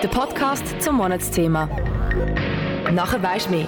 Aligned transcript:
Der 0.00 0.06
Podcast 0.06 0.80
zum 0.80 0.94
Monatsthema. 0.94 1.66
Nachher 2.92 3.20
weisst 3.20 3.50
mehr. 3.50 3.66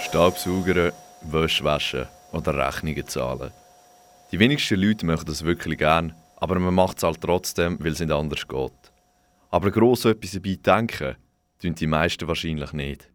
Staubsaugern, 0.00 0.92
Wäsche 1.22 1.64
waschen 1.64 2.06
oder 2.30 2.54
Rechnungen 2.56 3.04
zahlen. 3.08 3.50
Die 4.30 4.38
wenigsten 4.38 4.80
Leute 4.80 5.06
möchten 5.06 5.26
das 5.26 5.44
wirklich 5.44 5.78
gern, 5.78 6.14
aber 6.36 6.56
man 6.60 6.72
macht 6.72 6.98
es 6.98 7.02
halt 7.02 7.20
trotzdem, 7.20 7.80
weil 7.80 7.92
es 7.92 8.00
nicht 8.00 8.12
anders 8.12 8.46
geht. 8.46 8.92
Aber 9.50 9.72
gross 9.72 10.04
etwas 10.04 10.30
dabei 10.30 10.56
denken, 10.64 11.16
tun 11.60 11.74
die 11.74 11.88
meisten 11.88 12.28
wahrscheinlich 12.28 12.72
nicht. 12.72 13.10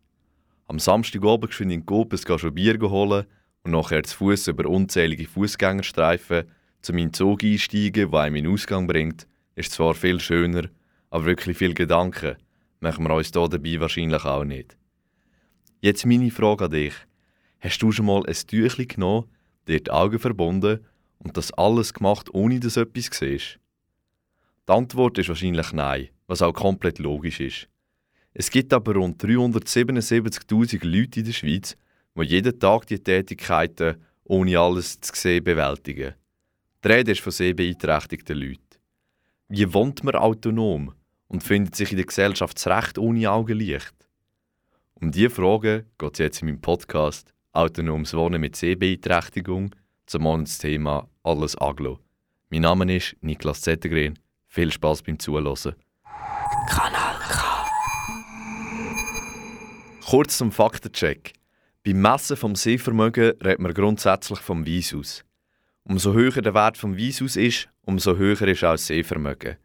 Am 0.68 0.78
Samstagabend 0.78 1.52
geschwind 1.52 1.72
in 1.72 1.86
Kopes 1.86 2.26
schon 2.28 2.54
Bier 2.54 2.78
holen 2.82 3.26
und 3.64 3.72
nachher 3.72 4.04
zu 4.04 4.18
Fuß 4.18 4.48
über 4.48 4.70
unzählige 4.70 5.28
Fußgängerstreifen 5.28 6.46
zu 6.82 6.94
meinem 6.94 7.14
Zug 7.14 7.44
einsteigen, 7.44 8.12
der 8.12 8.20
einem 8.20 8.36
in 8.38 8.44
den 8.46 8.54
Ausgang 8.54 8.88
bringt, 8.88 9.28
ist 9.56 9.72
zwar 9.72 9.94
viel 9.94 10.20
schöner, 10.20 10.70
aber 11.10 11.26
wirklich 11.26 11.58
viel 11.58 11.74
Gedanken 11.74 12.38
machen 12.80 13.06
wir 13.06 13.14
uns 13.14 13.32
hier 13.32 13.48
dabei 13.48 13.80
wahrscheinlich 13.80 14.26
auch 14.26 14.44
nicht. 14.44 14.76
Jetzt 15.82 16.06
meine 16.06 16.32
Frage 16.32 16.66
an 16.66 16.72
dich. 16.72 16.94
Hast 17.60 17.82
du 17.82 17.92
schon 17.92 18.08
mal 18.08 18.26
ein 18.26 18.34
Tüchlein 18.34 18.88
genommen, 18.88 19.30
dir 19.68 19.80
die 19.80 19.92
Augen 19.92 20.18
verbunden 20.20 20.80
und 21.20 21.38
das 21.38 21.54
alles 21.54 21.94
gemacht, 21.94 22.34
ohne 22.34 22.60
dass 22.60 22.74
du 22.74 22.82
etwas 22.82 23.10
siehst? 23.12 23.60
Die 24.68 24.74
Antwort 24.74 25.18
ist 25.20 25.30
wahrscheinlich 25.30 25.72
nein, 25.74 26.10
was 26.28 26.42
auch 26.42 26.54
komplett 26.54 26.98
logisch 26.98 27.40
ist. 27.40 27.68
Es 28.34 28.50
gibt 28.50 28.74
aber 28.74 28.96
rund 28.96 29.24
377.000 29.24 30.86
Leute 30.88 31.20
in 31.20 31.26
der 31.26 31.34
Schweiz, 31.34 31.78
die 32.16 32.24
jeden 32.24 32.60
Tag 32.60 32.88
die 32.88 33.00
Tätigkeiten 33.00 33.96
ohne 34.24 34.60
alles 34.60 35.00
zu 35.00 35.14
sehen 35.16 35.44
bewältigen. 35.44 36.14
Die 36.84 36.88
Rede 36.88 37.12
ist 37.12 37.22
von 37.22 37.32
sehr 37.32 37.54
beeinträchtigten 37.54 38.38
Leuten. 38.38 38.80
Wie 39.50 39.74
wohnt 39.74 40.04
man 40.04 40.16
autonom 40.16 40.94
und 41.28 41.44
findet 41.44 41.76
sich 41.76 41.92
in 41.92 41.98
der 41.98 42.06
Gesellschaft 42.06 42.58
zurecht 42.58 42.98
ohne 42.98 43.30
Augenlicht? 43.30 43.94
Um 44.94 45.12
diese 45.12 45.30
Fragen 45.30 45.86
geht 45.98 46.14
es 46.14 46.20
jetzt 46.20 46.42
in 46.42 46.48
meinem 46.48 46.62
Podcast 46.62 47.34
Autonomes 47.54 48.14
Wohnen 48.14 48.40
mit 48.40 48.56
Sehbeeinträchtigung 48.56 49.76
zum 50.06 50.24
Monatsthema 50.24 51.08
Alles 51.24 51.60
Aglo. 51.60 52.00
Mein 52.50 52.62
Name 52.62 52.96
ist 52.96 53.16
Niklas 53.22 53.62
Zettergren. 53.62 54.18
Viel 54.48 54.72
Spaß 54.72 55.04
beim 55.04 55.20
Zuhören. 55.20 55.76
Kanal 56.68 57.16
K. 57.30 57.66
Kurz 60.06 60.38
zum 60.38 60.52
Faktencheck. 60.52 61.34
Beim 61.84 62.00
Messen 62.00 62.38
vom 62.38 62.54
Sehvermögen 62.54 63.34
redet 63.44 63.60
man 63.60 63.74
grundsätzlich 63.74 64.38
vom 64.38 64.68
Weißhaus. 64.68 65.26
Umso 65.84 66.14
höher 66.14 66.40
der 66.44 66.54
Wert 66.54 66.78
vom 66.78 66.96
Weißhaus 66.96 67.36
ist, 67.36 67.70
umso 67.82 68.18
höher 68.18 68.40
ist 68.44 68.64
auch 68.64 68.74
das 68.74 68.86
Sehvermögen. 68.86 69.58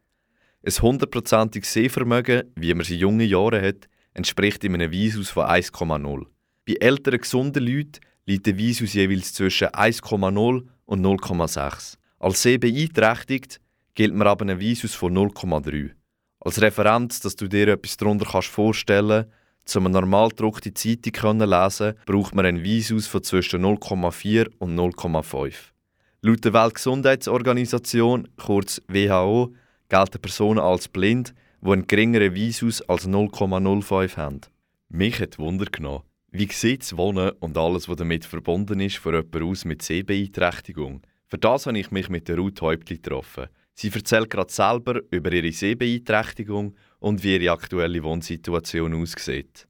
Ein 0.64 0.72
hundertprozentiges 0.72 1.70
Sehvermögen, 1.70 2.50
wie 2.54 2.72
man 2.72 2.80
es 2.80 2.90
in 2.90 3.00
jungen 3.00 3.28
Jahren 3.28 3.62
hat, 3.62 3.86
entspricht 4.14 4.64
in 4.64 4.72
einem 4.72 4.90
Weißhaus 4.90 5.28
von 5.28 5.44
1,0. 5.44 6.24
Bei 6.66 6.74
älteren 6.80 7.20
gesunden 7.20 7.62
Leuten 7.62 8.00
liegt 8.24 8.46
der 8.46 8.58
Weißhaus 8.58 8.94
jeweils 8.94 9.34
zwischen 9.34 9.68
1,0 9.68 10.66
und 10.86 11.02
0,6. 11.04 11.98
Als 12.18 12.40
sehbeeinträchtigt 12.42 13.60
gilt 13.94 14.14
man 14.14 14.26
aber 14.26 14.46
ein 14.46 14.58
Weißhaus 14.58 14.94
von 14.94 15.14
0,3. 15.14 15.90
Als 16.40 16.62
Referenz, 16.62 17.20
dass 17.20 17.36
du 17.36 17.46
dir 17.46 17.68
etwas 17.68 17.98
darunter 17.98 18.24
kannst 18.24 18.48
vorstellen 18.48 19.24
kannst, 19.24 19.45
um 19.74 19.86
eine 19.86 19.94
normal 19.94 20.28
gedruckte 20.28 20.72
Zeitung 20.72 21.40
zu 21.40 21.44
lesen, 21.44 21.94
braucht 22.06 22.34
man 22.34 22.46
ein 22.46 22.62
Weißhaus 22.64 23.08
von 23.08 23.22
zwischen 23.22 23.64
0,4 23.64 24.50
und 24.58 24.78
0,5. 24.78 25.54
Laut 26.22 26.44
der 26.44 26.52
Weltgesundheitsorganisation, 26.52 28.28
kurz 28.36 28.80
WHO, 28.88 29.54
gelten 29.88 30.20
Personen 30.20 30.60
als 30.60 30.88
blind, 30.88 31.34
die 31.60 31.70
einen 31.70 31.86
geringeren 31.86 32.34
Weishaus 32.34 32.82
als 32.82 33.08
0,05 33.08 34.16
haben. 34.16 34.40
Mich 34.88 35.20
hat 35.20 35.38
Wunder 35.38 35.66
genommen, 35.66 36.04
wie 36.30 36.48
sieht 36.52 36.82
das 36.82 36.96
Wohnen 36.96 37.30
und 37.40 37.56
alles, 37.56 37.88
was 37.88 37.96
damit 37.96 38.24
verbunden 38.24 38.80
ist, 38.80 38.98
von 38.98 39.14
jemandem 39.14 39.48
aus 39.48 39.64
mit 39.64 39.82
Sehbeeinträchtigung? 39.82 41.02
Für 41.28 41.38
das 41.38 41.66
habe 41.66 41.78
ich 41.78 41.90
mich 41.90 42.08
mit 42.08 42.28
der 42.28 42.36
Ruth 42.36 42.60
Häuptli 42.60 42.96
getroffen. 42.96 43.46
Sie 43.74 43.90
erzählt 43.92 44.30
gerade 44.30 44.52
selber 44.52 45.00
über 45.10 45.32
ihre 45.32 45.50
Sehbeeinträchtigung 45.50 46.74
und 47.00 47.22
wie 47.22 47.36
ihre 47.36 47.52
aktuelle 47.52 48.02
Wohnsituation 48.02 48.94
aussieht. 48.94 49.66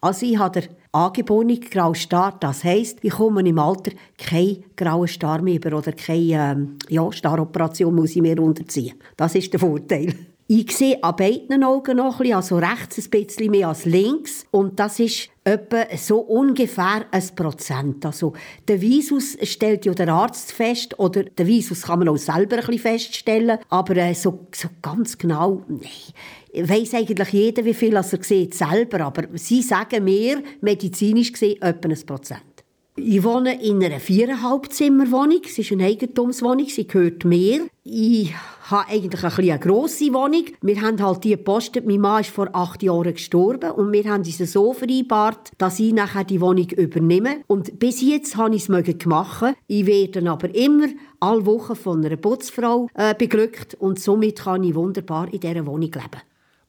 Also 0.00 0.26
ich 0.26 0.38
habe 0.38 0.60
den 0.60 0.70
angeborenen 0.92 1.60
grauen 1.60 1.94
Star, 1.94 2.36
das 2.38 2.62
heisst, 2.62 2.98
ich 3.02 3.10
komme 3.10 3.46
im 3.46 3.58
Alter 3.58 3.90
keinen 4.16 4.64
grauen 4.76 5.08
Star 5.08 5.42
mehr 5.42 5.56
über 5.56 5.76
oder 5.76 5.92
keine 5.92 6.52
ähm, 6.52 6.78
ja, 6.88 7.10
Staroperation 7.10 7.94
muss 7.94 8.14
ich 8.14 8.22
mehr 8.22 8.38
unterziehen. 8.38 8.94
Das 9.16 9.34
ist 9.34 9.52
der 9.52 9.60
Vorteil. 9.60 10.14
Ich 10.50 10.74
sehe 10.74 11.04
an 11.04 11.14
beiden 11.14 11.62
Augen 11.62 11.98
noch 11.98 12.14
ein 12.14 12.18
bisschen, 12.20 12.36
also 12.36 12.56
rechts 12.56 12.96
ein 12.96 13.10
bisschen 13.10 13.50
mehr 13.50 13.68
als 13.68 13.84
links. 13.84 14.46
Und 14.50 14.80
das 14.80 14.98
ist 14.98 15.28
etwa 15.44 15.84
so 15.98 16.20
ungefähr 16.20 17.04
ein 17.10 17.24
Prozent. 17.36 18.06
Also 18.06 18.32
der 18.66 18.80
Visus 18.80 19.36
stellt 19.42 19.84
ja 19.84 19.92
der 19.92 20.08
Arzt 20.08 20.52
fest, 20.52 20.98
oder 20.98 21.24
der 21.24 21.46
Visus 21.46 21.82
kann 21.82 21.98
man 21.98 22.08
auch 22.08 22.16
selber 22.16 22.56
ein 22.56 22.64
bisschen 22.64 22.78
feststellen, 22.78 23.58
aber 23.68 23.94
äh, 23.98 24.14
so, 24.14 24.46
so 24.54 24.68
ganz 24.80 25.18
genau, 25.18 25.64
nein. 25.68 26.66
Weiss 26.66 26.94
eigentlich 26.94 27.28
jeder, 27.28 27.66
wie 27.66 27.74
viel 27.74 27.94
er 27.94 28.02
sieht 28.02 28.54
selber, 28.54 29.00
aber 29.00 29.24
sie 29.34 29.60
sagen 29.60 30.02
mir, 30.02 30.42
medizinisch 30.62 31.30
gesehen, 31.30 31.60
etwa 31.60 31.90
ein 31.90 32.06
Prozent. 32.06 32.47
Ich 33.00 33.22
wohne 33.22 33.62
in 33.62 33.82
einer 33.82 34.00
viereinhalb 34.00 34.72
Zimmerwohnung. 34.72 35.40
Es 35.44 35.56
ist 35.56 35.70
eine 35.70 35.84
Eigentumswohnung, 35.84 36.66
sie 36.66 36.86
gehört 36.86 37.24
mir. 37.24 37.68
Ich 37.84 38.34
habe 38.64 38.88
eigentlich 38.90 39.22
ein 39.22 39.50
eine 39.50 39.58
grosse 39.60 40.12
Wohnung. 40.12 40.46
Wir 40.62 40.82
haben 40.82 41.00
halt 41.00 41.22
die 41.22 41.30
gepostet. 41.30 41.86
Mein 41.86 42.00
Mann 42.00 42.22
ist 42.22 42.30
vor 42.30 42.48
acht 42.52 42.82
Jahren 42.82 43.14
gestorben 43.14 43.70
und 43.70 43.92
wir 43.92 44.04
haben 44.04 44.24
uns 44.24 44.38
so 44.38 44.72
vereinbart, 44.72 45.52
dass 45.58 45.78
ich 45.78 45.92
nachher 45.92 46.24
die 46.24 46.40
Wohnung 46.40 46.68
übernehme. 46.70 47.36
Und 47.46 47.78
bis 47.78 48.02
jetzt 48.02 48.36
habe 48.36 48.56
ich 48.56 48.68
es 48.68 48.98
gemacht. 48.98 49.54
Ich 49.68 49.86
werde 49.86 50.28
aber 50.28 50.52
immer 50.52 50.88
alle 51.20 51.46
Wochen 51.46 51.76
von 51.76 52.04
einer 52.04 52.16
Putzfrau 52.16 52.88
äh, 52.94 53.14
beglückt 53.14 53.74
und 53.74 54.00
somit 54.00 54.40
kann 54.40 54.64
ich 54.64 54.74
wunderbar 54.74 55.32
in 55.32 55.38
dieser 55.38 55.66
Wohnung 55.66 55.92
leben. 55.92 56.22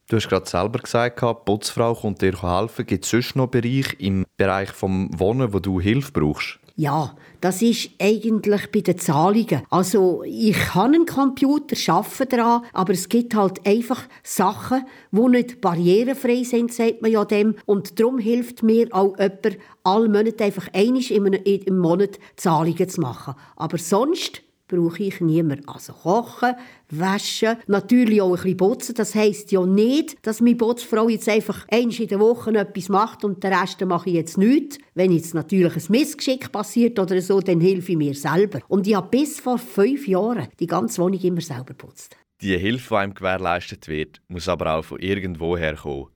Du 0.10 0.16
hast 0.16 0.28
gerade 0.28 0.50
selber 0.50 0.80
gesagt, 0.80 1.22
die 1.22 1.34
Putzfrau 1.46 1.94
kommt 1.94 2.24
dir 2.24 2.42
helfen. 2.42 2.84
Gibt 2.88 3.06
es 3.06 3.12
sonst 3.12 3.36
noch 3.36 3.46
Bereich 3.46 3.96
im 4.00 4.26
Bereich 4.38 4.72
des 4.72 4.82
Wohnen, 4.82 5.54
wo 5.54 5.60
du 5.60 5.80
Hilfe 5.80 6.12
brauchst? 6.12 6.58
Ja, 6.76 7.16
das 7.42 7.62
ist 7.62 7.92
eigentlich 8.02 8.72
bei 8.72 8.82
den 8.82 8.98
Zahlungen. 8.98 9.62
Also 9.70 10.24
ich 10.26 10.58
kann 10.58 10.96
einen 10.96 11.06
Computer, 11.06 11.76
arbeite 11.94 12.26
daran, 12.26 12.64
aber 12.74 12.94
es 12.94 13.08
gibt 13.08 13.36
halt 13.36 13.64
einfach 13.68 14.02
Sachen, 14.24 14.84
die 15.12 15.28
nicht 15.28 15.62
barrierefrei 15.62 16.44
sind, 16.44 16.74
sagt 16.74 17.04
man 17.04 17.12
ja 17.12 17.24
dem. 17.24 17.54
Und 17.68 18.00
darum 18.00 18.18
hilft 18.18 18.64
mir 18.64 18.88
auch 18.90 19.16
jemand, 19.20 19.60
alle 19.84 20.10
Monate 20.10 20.44
einfach 20.44 20.70
einmal 20.74 21.04
im 21.04 21.78
Monat 21.78 22.18
Zahlungen 22.36 22.90
zu 22.90 23.00
machen. 23.00 23.36
Aber 23.58 23.78
sonst 23.78 24.42
brauche 24.70 25.04
ich 25.04 25.20
niemand. 25.20 25.68
Also 25.68 25.92
kochen, 25.92 26.54
waschen, 26.90 27.58
natürlich 27.68 28.22
auch 28.22 28.30
ein 28.30 28.36
bisschen 28.36 28.58
putzen. 28.58 28.96
Das 28.96 29.14
heisst 29.16 29.52
ja 29.52 29.66
nicht, 29.66 30.16
dass 30.26 30.40
meine 30.40 30.56
Putzfrau 30.56 31.10
jetzt 31.10 31.28
einfach 31.28 31.68
einmal 31.70 32.00
in 32.00 32.08
der 32.08 32.20
Woche 32.20 32.52
etwas 32.58 32.88
macht 32.88 33.26
und 33.26 33.44
den 33.44 33.54
Rest 33.54 33.82
mache 33.82 34.10
ich 34.10 34.16
jetzt 34.16 34.38
nichts. 34.38 34.78
Wenn 34.94 35.12
jetzt 35.12 35.34
natürlich 35.34 35.76
ein 35.76 35.84
Missgeschick 35.90 36.52
passiert 36.52 36.98
oder 36.98 37.22
so, 37.22 37.42
dann 37.42 37.60
helfe 37.60 37.92
ich 37.92 37.98
mir 37.98 38.16
selber. 38.16 38.62
Und 38.70 38.88
ich 38.88 38.96
habe 38.96 39.10
bis 39.10 39.42
vor 39.42 39.58
fünf 39.58 40.08
Jahren 40.08 40.48
die 40.60 40.68
ganze 40.68 41.02
Wohnung 41.02 41.20
immer 41.20 41.42
selber 41.42 41.74
putzt. 41.74 42.16
Die 42.42 42.58
Hilfe, 42.58 42.90
die 42.92 42.96
einem 42.96 43.14
gewährleistet 43.14 43.90
wird, 43.90 44.22
muss 44.30 44.48
aber 44.48 44.76
auch 44.76 44.86
von 44.86 45.00
irgendwoher 45.00 45.76
kommen. 45.76 46.08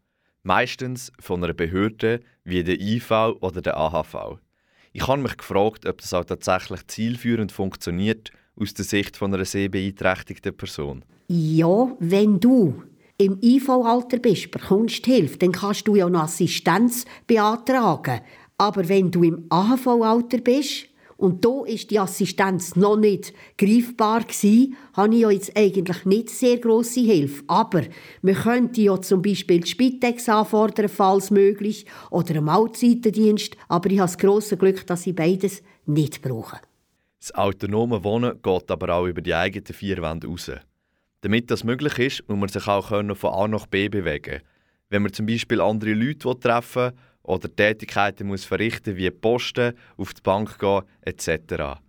Meistens 0.43 1.11
von 1.19 1.43
einer 1.43 1.53
Behörde 1.53 2.21
wie 2.43 2.63
der 2.63 2.79
IV 2.79 3.11
oder 3.41 3.61
der 3.61 3.77
AHV. 3.77 4.39
Ich 4.95 5.07
habe 5.07 5.21
mich 5.21 5.37
gefragt, 5.37 5.87
ob 5.87 6.01
das 6.01 6.13
auch 6.13 6.23
tatsächlich 6.23 6.85
zielführend 6.87 7.51
funktioniert 7.51 8.31
aus 8.59 8.73
der 8.73 8.85
Sicht 8.85 9.17
von 9.17 9.33
einer 9.33 9.45
sehbeeinträchtigten 9.45 10.55
Person? 10.55 11.03
Ja, 11.27 11.95
wenn 11.99 12.39
du 12.39 12.83
im 13.17 13.37
IV-Alter 13.41 14.17
bist, 14.17 14.51
bekommst 14.51 15.05
Hilfe, 15.05 15.37
dann 15.37 15.51
kannst 15.51 15.87
du 15.87 15.95
ja 15.95 16.09
noch 16.09 16.23
Assistenz 16.23 17.05
beantragen. 17.27 18.21
Aber 18.57 18.87
wenn 18.87 19.11
du 19.11 19.23
im 19.23 19.45
AHV-Alter 19.49 20.39
bist 20.39 20.87
und 21.17 21.45
da 21.45 21.63
ist 21.65 21.91
die 21.91 21.99
Assistenz 21.99 22.75
noch 22.75 22.97
nicht 22.97 23.33
greifbar 23.57 24.23
gsi, 24.25 24.73
habe 24.93 25.15
ich 25.15 25.21
ja 25.21 25.31
jetzt 25.31 25.55
eigentlich 25.55 26.05
nicht 26.05 26.29
sehr 26.29 26.57
große 26.57 27.01
Hilfe. 27.01 27.43
Aber 27.47 27.83
man 28.21 28.35
könnte 28.35 28.81
ja 28.81 28.99
zum 29.01 29.21
Beispiel 29.21 29.61
die 29.61 29.69
Spitex 29.69 30.27
anfordern, 30.27 30.89
falls 30.89 31.31
möglich, 31.31 31.85
oder 32.11 32.31
einen 32.35 32.45
Mahlzeitendienst. 32.45 33.55
Aber 33.67 33.89
ich 33.89 33.99
habe 33.99 34.11
das 34.11 34.17
grosse 34.17 34.57
Glück, 34.57 34.85
dass 34.87 35.07
ich 35.07 35.15
beides 35.15 35.61
nicht 35.85 36.21
brauche. 36.21 36.59
Das 37.23 37.33
autonome 37.35 38.03
Wohnen 38.03 38.41
geht 38.41 38.69
aber 38.69 38.93
auch 38.93 39.05
über 39.05 39.21
die 39.21 39.33
eigenen 39.33 39.73
vier 39.73 40.01
Wände 40.01 40.27
raus. 40.27 40.51
Damit 41.21 41.49
das 41.49 41.63
möglich 41.63 41.97
ist, 41.97 42.27
muss 42.27 42.37
man 42.37 42.49
sich 42.49 42.67
auch 42.67 42.89
von 42.89 43.33
A 43.33 43.47
nach 43.47 43.65
B 43.65 43.87
bewegen. 43.87 44.41
Wenn 44.89 45.03
man 45.03 45.13
zum 45.13 45.27
Beispiel 45.27 45.61
andere 45.61 45.93
Leute 45.93 46.37
treffen 46.37 46.91
oder 47.21 47.55
Tätigkeiten 47.55 48.27
muss 48.27 48.43
verrichten 48.43 48.97
wie 48.97 49.09
Posten, 49.09 49.71
auf 49.95 50.13
die 50.13 50.21
Bank 50.21 50.59
gehen 50.59 50.81
etc. 50.99 51.79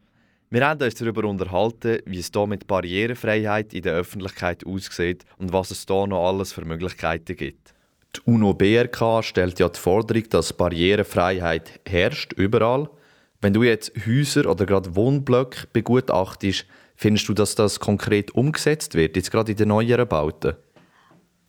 Wir 0.51 0.69
haben 0.69 0.81
uns 0.81 0.95
darüber 0.95 1.25
unterhalten, 1.25 1.99
wie 2.07 2.21
es 2.21 2.31
hier 2.33 2.47
mit 2.47 2.69
Barrierefreiheit 2.69 3.75
in 3.75 3.83
der 3.83 3.95
Öffentlichkeit 3.95 4.65
aussieht 4.65 5.25
und 5.39 5.53
was 5.53 5.73
es 5.73 5.85
hier 5.85 6.07
noch 6.07 6.29
alles 6.29 6.53
für 6.53 6.65
Möglichkeiten 6.65 7.35
gibt. 7.35 7.75
Die 8.15 8.21
UNO-BRK 8.25 9.25
stellt 9.25 9.59
ja 9.59 9.69
die 9.69 9.81
Forderung, 9.81 10.29
dass 10.31 10.53
Barrierefreiheit 10.53 11.81
herrscht 11.85 12.35
überall. 12.35 12.89
Wenn 13.44 13.52
du 13.52 13.62
jetzt 13.62 13.93
Häuser 14.06 14.50
oder 14.50 14.64
gerade 14.64 14.96
Wohnblöcke 14.96 15.67
begutachtest, 15.70 16.64
findest 16.96 17.29
du, 17.29 17.35
dass 17.35 17.55
das 17.55 17.79
konkret 17.79 18.31
umgesetzt 18.35 18.94
wird, 18.94 19.17
jetzt 19.17 19.31
gerade 19.31 19.52
in 19.52 19.58
den 19.58 19.69
neueren 19.69 20.08
Bauten? 20.08 20.55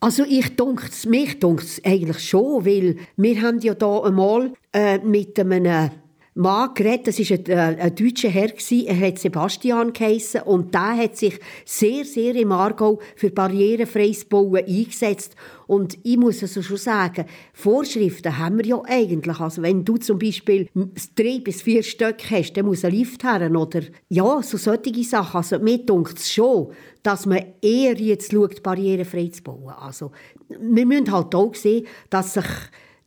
Also 0.00 0.22
ich 0.28 0.56
dunkt's, 0.56 1.06
mich 1.06 1.40
dunkt 1.40 1.80
eigentlich 1.86 2.18
schon, 2.18 2.66
weil 2.66 2.96
wir 3.16 3.40
haben 3.40 3.60
ja 3.60 3.72
da 3.72 4.00
einmal 4.02 4.52
äh, 4.74 4.98
mit 4.98 5.40
einem 5.40 5.90
Mann 6.38 6.74
geredet, 6.74 7.08
das 7.08 7.18
war 7.18 7.38
ein, 7.38 7.46
äh, 7.46 7.82
ein 7.82 7.94
deutscher 7.94 8.28
Herr, 8.28 8.50
er 8.50 9.00
hat 9.00 9.18
Sebastian 9.18 9.92
geheissen, 9.94 10.42
und 10.42 10.74
der 10.74 10.96
hat 10.98 11.16
sich 11.16 11.40
sehr, 11.64 12.04
sehr 12.04 12.34
im 12.34 12.52
Aargau 12.52 13.00
für 13.16 13.30
barrierefreies 13.30 14.26
Bauen 14.26 14.56
eingesetzt. 14.56 15.34
Und 15.66 15.96
ich 16.02 16.18
muss 16.18 16.42
also 16.42 16.60
schon 16.60 16.76
sagen, 16.76 17.24
Vorschriften 17.54 18.36
haben 18.36 18.58
wir 18.58 18.66
ja 18.66 18.82
eigentlich. 18.84 19.40
Also 19.40 19.62
wenn 19.62 19.82
du 19.82 19.96
zum 19.96 20.18
Beispiel 20.18 20.68
drei 21.14 21.40
bis 21.42 21.62
vier 21.62 21.82
Stück 21.82 22.30
hast, 22.30 22.52
dann 22.52 22.66
muss 22.66 22.84
ein 22.84 22.92
Lift 22.92 23.24
her, 23.24 23.50
oder 23.50 23.80
ja, 24.10 24.42
so 24.42 24.58
solche 24.58 25.04
Sachen. 25.04 25.38
Also 25.38 25.58
mir 25.58 25.78
dunkt 25.78 26.18
es 26.18 26.30
schon, 26.30 26.68
dass 27.02 27.24
man 27.24 27.44
eher 27.62 27.94
jetzt 27.94 28.32
schaut, 28.32 28.62
barrierefrei 28.62 29.28
zu 29.28 29.42
bauen. 29.42 29.70
Also 29.70 30.12
wir 30.48 30.84
müssen 30.84 31.10
halt 31.10 31.34
auch 31.34 31.54
sehen, 31.54 31.86
dass 32.10 32.34
sich 32.34 32.44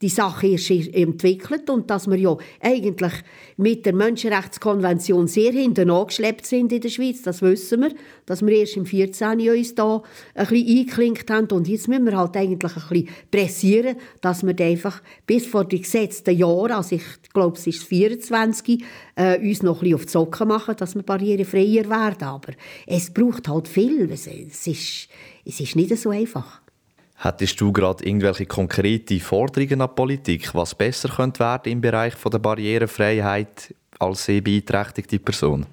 die 0.02 0.10
Sache 0.10 0.48
ist 0.48 0.72
entwickelt 0.72 1.70
und 1.70 1.90
dass 1.90 2.08
wir 2.08 2.18
ja 2.18 2.38
eigentlich 2.62 3.12
mit 3.58 3.86
der 3.86 3.94
Menschenrechtskonvention 3.94 5.28
sehr 5.28 5.52
hinten 5.52 5.90
angeschleppt 5.90 6.46
sind 6.46 6.72
in 6.72 6.80
der 6.80 6.90
Schweiz, 6.90 7.22
das 7.22 7.42
wissen 7.42 7.82
wir, 7.82 7.94
dass 8.26 8.42
wir 8.42 8.56
erst 8.56 8.78
im 8.78 8.86
14. 8.86 9.50
uns 9.50 9.76
da 9.76 10.02
ein 10.36 10.48
bisschen 10.48 10.78
eingeklinkt 10.78 11.30
haben 11.30 11.48
und 11.52 11.68
jetzt 11.68 11.90
müssen 11.90 12.06
wir 12.06 12.18
halt 12.18 12.38
eigentlich 12.38 12.76
ein 12.76 12.84
bisschen 12.90 13.10
pressieren, 13.30 13.98
dass 14.22 14.46
wir 14.46 14.58
einfach 14.60 15.02
bis 15.28 15.46
vor 15.46 15.66
die 15.66 15.82
gesetzten 15.82 16.38
Jahre, 16.38 16.76
also 16.76 16.96
ich 16.96 17.04
glaube 17.34 17.58
es 17.58 17.68
ist 17.68 17.84
24, 17.84 18.84
äh, 19.16 19.38
uns 19.40 19.64
noch 19.64 19.78
ein 19.78 19.80
bisschen 19.82 19.96
auf 19.96 20.06
die 20.06 20.12
Socken 20.12 20.48
machen, 20.48 20.76
dass 20.78 20.96
wir 20.96 21.04
barrierefreier 21.04 21.90
werden, 21.90 22.24
aber 22.24 22.54
es 22.88 23.12
braucht 23.12 23.50
halt 23.50 23.68
viel, 23.68 24.10
es 24.12 24.28
ist, 24.28 25.10
es 25.46 25.60
ist 25.60 25.76
nicht 25.76 25.98
so 25.98 26.12
einfach. 26.12 26.62
Hättest 27.22 27.60
du 27.60 27.74
gerade 27.74 28.06
irgendwelche 28.06 28.46
konkrete 28.46 29.20
Forderungen 29.20 29.82
an 29.82 29.90
die 29.90 29.96
Politik, 29.96 30.56
was 30.56 30.74
besser 30.74 31.10
könnte 31.10 31.42
werden 31.42 31.72
im 31.72 31.82
Bereich 31.82 32.16
von 32.16 32.32
der 32.32 32.40
Barrierefreiheit 32.40 33.76
als 34.00 34.24
sehbeeinträchtigte 34.24 35.20
Person? 35.20 35.66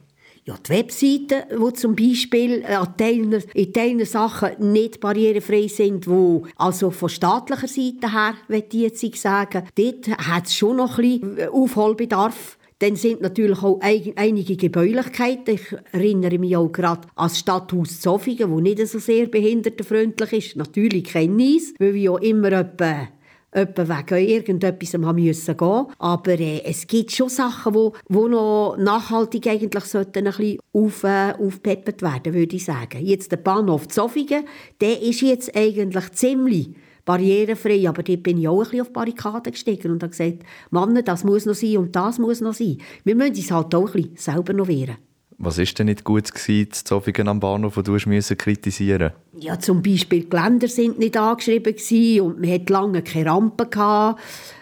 Ja, 0.44 0.54
die 0.64 0.70
Webseiten, 0.70 1.42
die 1.50 1.72
zum 1.74 1.96
Beispiel 1.96 2.62
äh, 2.62 2.74
an 2.74 2.96
Teilen, 2.96 3.42
in 3.54 3.72
Teilen 3.72 4.04
Sachen 4.04 4.72
nicht 4.72 5.00
barrierefrei 5.00 5.66
sind, 5.66 6.06
wo 6.06 6.46
also 6.56 6.92
von 6.92 7.08
staatlicher 7.08 7.66
Seite 7.66 8.12
her, 8.12 8.34
würde 8.46 8.68
ich 8.70 9.02
jetzt 9.02 9.20
sagen, 9.20 9.64
dort 9.74 10.08
hat 10.18 10.46
es 10.46 10.54
schon 10.54 10.76
noch 10.76 10.98
ein 10.98 11.20
bisschen 11.20 11.48
Aufholbedarf. 11.48 12.55
Dann 12.80 12.96
sind 12.96 13.22
natürlich 13.22 13.62
auch 13.62 13.80
einige 13.80 14.56
Gebäulichkeiten. 14.56 15.54
Ich 15.54 15.74
erinnere 15.92 16.38
mich 16.38 16.56
auch 16.56 16.70
gerade 16.70 17.08
an 17.14 17.28
das 17.28 17.38
Stadthaus 17.38 18.00
Zofingen, 18.00 18.50
das 18.50 18.60
nicht 18.60 18.88
so 18.88 18.98
sehr 18.98 19.26
behindertenfreundlich 19.26 20.32
ist. 20.32 20.56
Natürlich 20.56 21.04
kenne 21.04 21.42
ich 21.42 21.56
es, 21.56 21.74
weil 21.78 21.94
wir 21.94 22.02
ja 22.02 22.18
immer 22.18 22.52
etwa 22.52 23.08
etwa 23.56 23.88
wegen 23.88 24.28
irgendetwas 24.28 24.94
haben 24.94 25.22
müssen. 25.22 25.56
Aber 25.58 26.38
äh, 26.38 26.62
es 26.64 26.86
gibt 26.86 27.12
schon 27.12 27.30
Sachen, 27.30 27.72
die 27.72 27.78
wo, 27.78 27.94
wo 28.08 28.28
noch 28.28 28.76
nachhaltig 28.76 29.46
eigentlich 29.46 29.84
sollten 29.84 30.26
ein 30.26 30.34
bisschen 30.36 30.58
auf, 30.74 31.04
äh, 31.04 31.32
aufpeppert 31.32 32.02
werden, 32.02 32.34
würde 32.34 32.56
ich 32.56 32.64
sagen. 32.66 33.04
Jetzt 33.04 33.32
der 33.32 33.38
Bahnhof 33.38 33.88
Zofingen, 33.88 34.44
der 34.80 35.00
ist 35.00 35.22
jetzt 35.22 35.56
eigentlich 35.56 36.12
ziemlich 36.12 36.70
barrierefrei. 37.06 37.88
Aber 37.88 38.02
dort 38.02 38.22
bin 38.22 38.36
ich 38.36 38.48
auch 38.48 38.58
ein 38.58 38.64
bisschen 38.64 38.80
auf 38.82 38.88
die 38.88 38.92
Barrikaden 38.92 39.52
gestiegen 39.52 39.92
und 39.92 40.02
habe 40.02 40.10
gesagt, 40.10 40.42
Mann, 40.70 41.02
das 41.02 41.24
muss 41.24 41.46
noch 41.46 41.54
sein 41.54 41.78
und 41.78 41.96
das 41.96 42.18
muss 42.18 42.42
noch 42.42 42.52
sein. 42.52 42.76
Wir 43.04 43.14
müssen 43.14 43.36
uns 43.36 43.50
halt 43.50 43.74
auch 43.74 43.86
ein 43.86 44.02
bisschen 44.02 44.16
selber 44.16 44.52
noch 44.52 44.68
wehren. 44.68 44.98
Was 45.38 45.58
war 45.58 45.66
denn 45.66 45.86
nicht 45.86 46.04
gut 46.04 46.32
gewesen, 46.32 46.72
zu 46.72 46.84
Zofingen 46.84 47.28
am 47.28 47.40
Bahnhof, 47.40 47.76
wo 47.76 47.82
du 47.82 47.92
musst 47.92 48.38
kritisieren 48.38 49.12
Ja, 49.38 49.58
zum 49.58 49.82
Beispiel 49.82 50.22
die 50.22 50.30
Geländer 50.30 50.66
sind 50.66 50.98
nicht 50.98 51.16
angeschrieben 51.16 51.74
und 52.22 52.40
man 52.40 52.50
hatte 52.50 52.72
lange 52.72 53.02
keine 53.02 53.30
Rampen. 53.30 53.68
Gehabt. 53.68 54.20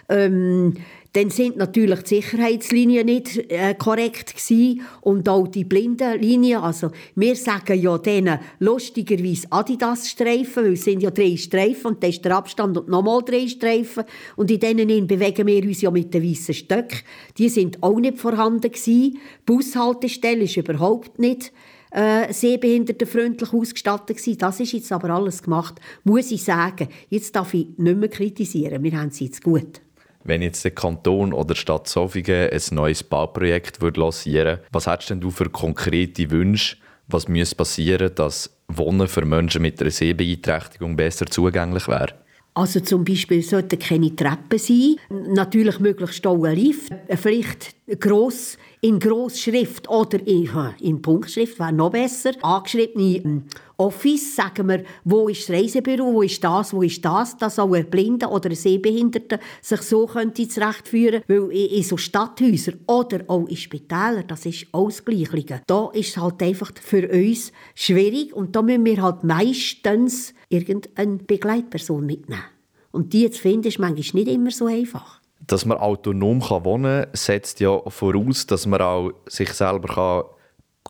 Ähm, 0.09 0.73
dann 1.15 1.29
sind 1.29 1.55
natürlich 1.55 2.01
die 2.01 2.15
Sicherheitslinien 2.15 3.05
nicht 3.05 3.37
äh, 3.49 3.73
korrekt 3.75 4.35
gewesen 4.35 4.81
und 4.99 5.29
auch 5.29 5.47
die 5.47 5.63
Blindenlinien. 5.63 6.61
Also 6.61 6.91
wir 7.15 7.37
sagen 7.37 7.79
ja 7.79 7.97
denen 7.97 8.39
lustigerweise 8.59 9.47
Adidas-Streifen, 9.49 10.65
weil 10.65 10.73
es 10.73 10.83
sind 10.83 11.01
ja 11.01 11.11
drei 11.11 11.37
Streifen 11.37 11.85
und 11.87 12.03
dann 12.03 12.09
ist 12.09 12.25
der 12.25 12.35
Abstand 12.35 12.77
und 12.77 12.89
nochmal 12.89 13.21
drei 13.23 13.47
Streifen 13.47 14.03
und 14.35 14.51
in 14.51 14.59
denen 14.59 15.07
bewegen 15.07 15.47
wir 15.47 15.63
uns 15.63 15.81
ja 15.81 15.89
mit 15.89 16.13
den 16.13 16.21
weißen 16.21 16.53
Stöcken. 16.53 16.99
Die 17.37 17.47
sind 17.47 17.81
auch 17.81 17.97
nicht 17.97 18.17
vorhanden 18.17 18.69
gewesen. 18.69 19.17
Bushaltestelle 19.45 20.43
ist 20.43 20.57
überhaupt 20.57 21.17
nicht 21.17 21.53
äh, 21.91 22.33
sehbehindertenfreundlich 22.33 23.53
ausgestattet 23.53 24.17
gewesen. 24.17 24.37
Das 24.37 24.59
ist 24.59 24.73
jetzt 24.73 24.91
aber 24.91 25.11
alles 25.11 25.43
gemacht, 25.43 25.75
muss 26.03 26.31
ich 26.31 26.43
sagen. 26.43 26.89
Jetzt 27.09 27.37
darf 27.37 27.53
ich 27.53 27.69
nicht 27.77 27.97
mehr 27.97 28.09
kritisieren. 28.09 28.83
Wir 28.83 28.99
haben 28.99 29.07
es 29.07 29.21
jetzt 29.21 29.41
gut. 29.41 29.84
Wenn 30.27 30.41
jetzt 30.41 30.63
der 30.63 30.71
Kanton 30.71 31.33
oder 31.33 31.53
die 31.53 31.59
Stadt 31.59 31.87
Zofingen 31.87 32.49
ein 32.49 32.61
neues 32.71 33.03
Bauprojekt 33.03 33.79
lancieren 33.79 34.57
würde, 34.57 34.63
was 34.71 34.87
hättest 34.87 35.11
denn 35.11 35.21
du 35.21 35.29
für 35.29 35.51
konkrete 35.51 36.31
Wünsche? 36.31 36.77
Was 37.07 37.27
müsste 37.27 37.55
passieren, 37.55 38.09
dass 38.15 38.49
Wohnen 38.67 39.07
für 39.07 39.23
Menschen 39.23 39.61
mit 39.61 39.79
einer 39.79 39.91
Sehbeeinträchtigung 39.91 40.95
besser 40.95 41.27
zugänglich 41.27 41.87
wäre? 41.87 42.15
Also 42.55 42.79
zum 42.79 43.05
Beispiel 43.05 43.43
sollten 43.43 43.77
keine 43.77 44.15
Treppen 44.15 44.57
sein, 44.57 44.95
natürlich 45.09 45.79
möglichst 45.79 46.25
auch 46.25 46.43
ein 46.43 46.55
Lift, 46.55 46.91
vielleicht 47.15 47.75
gross, 47.99 48.57
in 48.85 48.99
Grossschrift 48.99 49.89
oder 49.89 50.19
in, 50.27 50.47
in 50.79 51.01
Punktschrift 51.01 51.57
wäre 51.57 51.73
noch 51.73 51.89
besser. 51.89 52.33
Angeschriebene 52.43 53.17
ähm, 53.17 53.43
Office, 53.77 54.35
sagen 54.35 54.69
wir, 54.69 54.83
wo 55.03 55.27
ist 55.27 55.49
das 55.49 55.55
Reisebüro, 55.55 56.13
wo 56.13 56.21
ist 56.21 56.43
das, 56.43 56.71
wo 56.71 56.83
ist 56.83 57.03
das, 57.03 57.35
dass 57.35 57.57
auch 57.57 57.73
ein 57.73 57.89
Blinder 57.89 58.31
oder 58.31 58.51
ein 58.51 58.55
Sehbehinderter 58.55 59.39
sich 59.59 59.81
so 59.81 60.05
könnte 60.05 60.47
zurechtführen 60.47 61.23
Weil 61.27 61.51
in 61.51 61.81
so 61.81 61.97
Stadthäusern 61.97 62.79
oder 62.85 63.23
auch 63.25 63.47
in 63.47 63.57
Spitälern, 63.57 64.27
das 64.27 64.45
ist 64.45 64.67
Ausgleichliche. 64.71 65.63
Da 65.65 65.89
ist 65.91 66.09
es 66.09 66.17
halt 66.17 66.43
einfach 66.43 66.71
für 66.79 67.09
uns 67.09 67.51
schwierig 67.73 68.35
und 68.35 68.55
da 68.55 68.61
müssen 68.61 68.85
wir 68.85 69.01
halt 69.01 69.23
meistens 69.23 70.35
irgendeine 70.47 71.17
Begleitperson 71.17 72.05
mitnehmen. 72.05 72.43
Und 72.91 73.13
die 73.13 73.31
zu 73.31 73.41
finden, 73.41 73.67
ist 73.67 73.79
manchmal 73.79 74.23
nicht 74.23 74.31
immer 74.31 74.51
so 74.51 74.67
einfach. 74.67 75.21
Dass 75.47 75.65
man 75.65 75.77
autonom 75.77 76.41
wohnen 76.41 77.03
kann, 77.03 77.09
setzt 77.13 77.59
ja 77.59 77.79
voraus, 77.87 78.47
dass 78.47 78.65
man 78.65 78.81
auch 78.81 79.11
sich 79.27 79.53
selber 79.53 80.33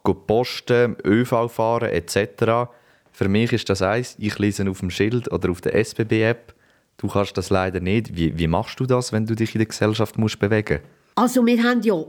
kann 0.03 0.15
posten, 0.27 0.95
ÖV 1.03 1.49
fahren 1.49 1.89
etc. 1.89 2.69
Für 3.11 3.27
mich 3.27 3.53
ist 3.53 3.69
das 3.69 3.81
eins, 3.81 4.15
ich 4.19 4.37
lese 4.39 4.69
auf 4.69 4.79
dem 4.79 4.89
Schild 4.89 5.31
oder 5.31 5.49
auf 5.49 5.61
der 5.61 5.75
SBB-App. 5.75 6.53
Du 6.97 7.07
kannst 7.07 7.37
das 7.37 7.49
leider 7.49 7.79
nicht. 7.79 8.15
Wie, 8.15 8.37
wie 8.37 8.47
machst 8.47 8.79
du 8.79 8.85
das, 8.85 9.11
wenn 9.11 9.25
du 9.25 9.35
dich 9.35 9.55
in 9.55 9.59
der 9.59 9.67
Gesellschaft 9.67 10.17
musst 10.17 10.39
bewegen 10.39 10.79
Also 11.15 11.45
wir 11.45 11.61
haben 11.63 11.81
ja 11.81 12.03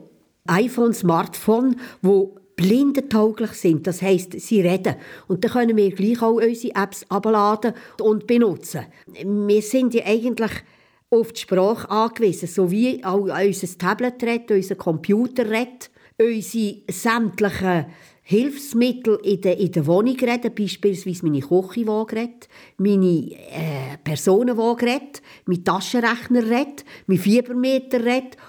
iPhone, 0.47 0.93
Smartphone, 0.93 1.81
wo 2.03 2.37
blindentauglich 2.57 3.53
sind. 3.53 3.87
Das 3.87 4.01
heißt, 4.01 4.41
sie 4.41 4.61
reden. 4.61 4.97
Und 5.29 5.45
dann 5.45 5.51
können 5.51 5.77
wir 5.77 5.91
gleich 5.91 6.23
auch 6.23 6.35
unsere 6.35 6.75
Apps 6.75 7.05
abladen 7.09 7.75
und 8.01 8.27
benutzen. 8.27 8.87
Wir 9.07 9.63
sind 9.63 9.95
ja 9.95 10.05
eigentlich 10.07 10.53
auf 11.11 11.33
die 11.33 11.41
Sprache 11.41 11.89
angewiesen, 11.89 12.49
so 12.49 12.71
wie 12.71 13.05
auch 13.05 13.29
unser 13.29 13.79
Tablet 13.79 14.23
unser 14.51 14.75
Computer 14.75 15.51
unsere 16.19 16.83
sämtlichen 16.91 17.87
Hilfsmittel 18.29 19.21
in 19.23 19.41
der, 19.41 19.57
in 19.57 19.71
der 19.71 19.87
Wohnung 19.87 20.17
reden, 20.17 20.53
beispielsweise 20.53 21.25
meine 21.25 21.39
Küche, 21.39 21.87
redet, 22.13 22.49
meine 22.77 23.31
äh, 23.31 23.99
redet, 24.05 25.23
mein 25.45 25.63
Taschenrechner 25.65 26.43
redet, 26.43 26.85
mein 27.07 27.19
Fiebermeter 27.19 28.01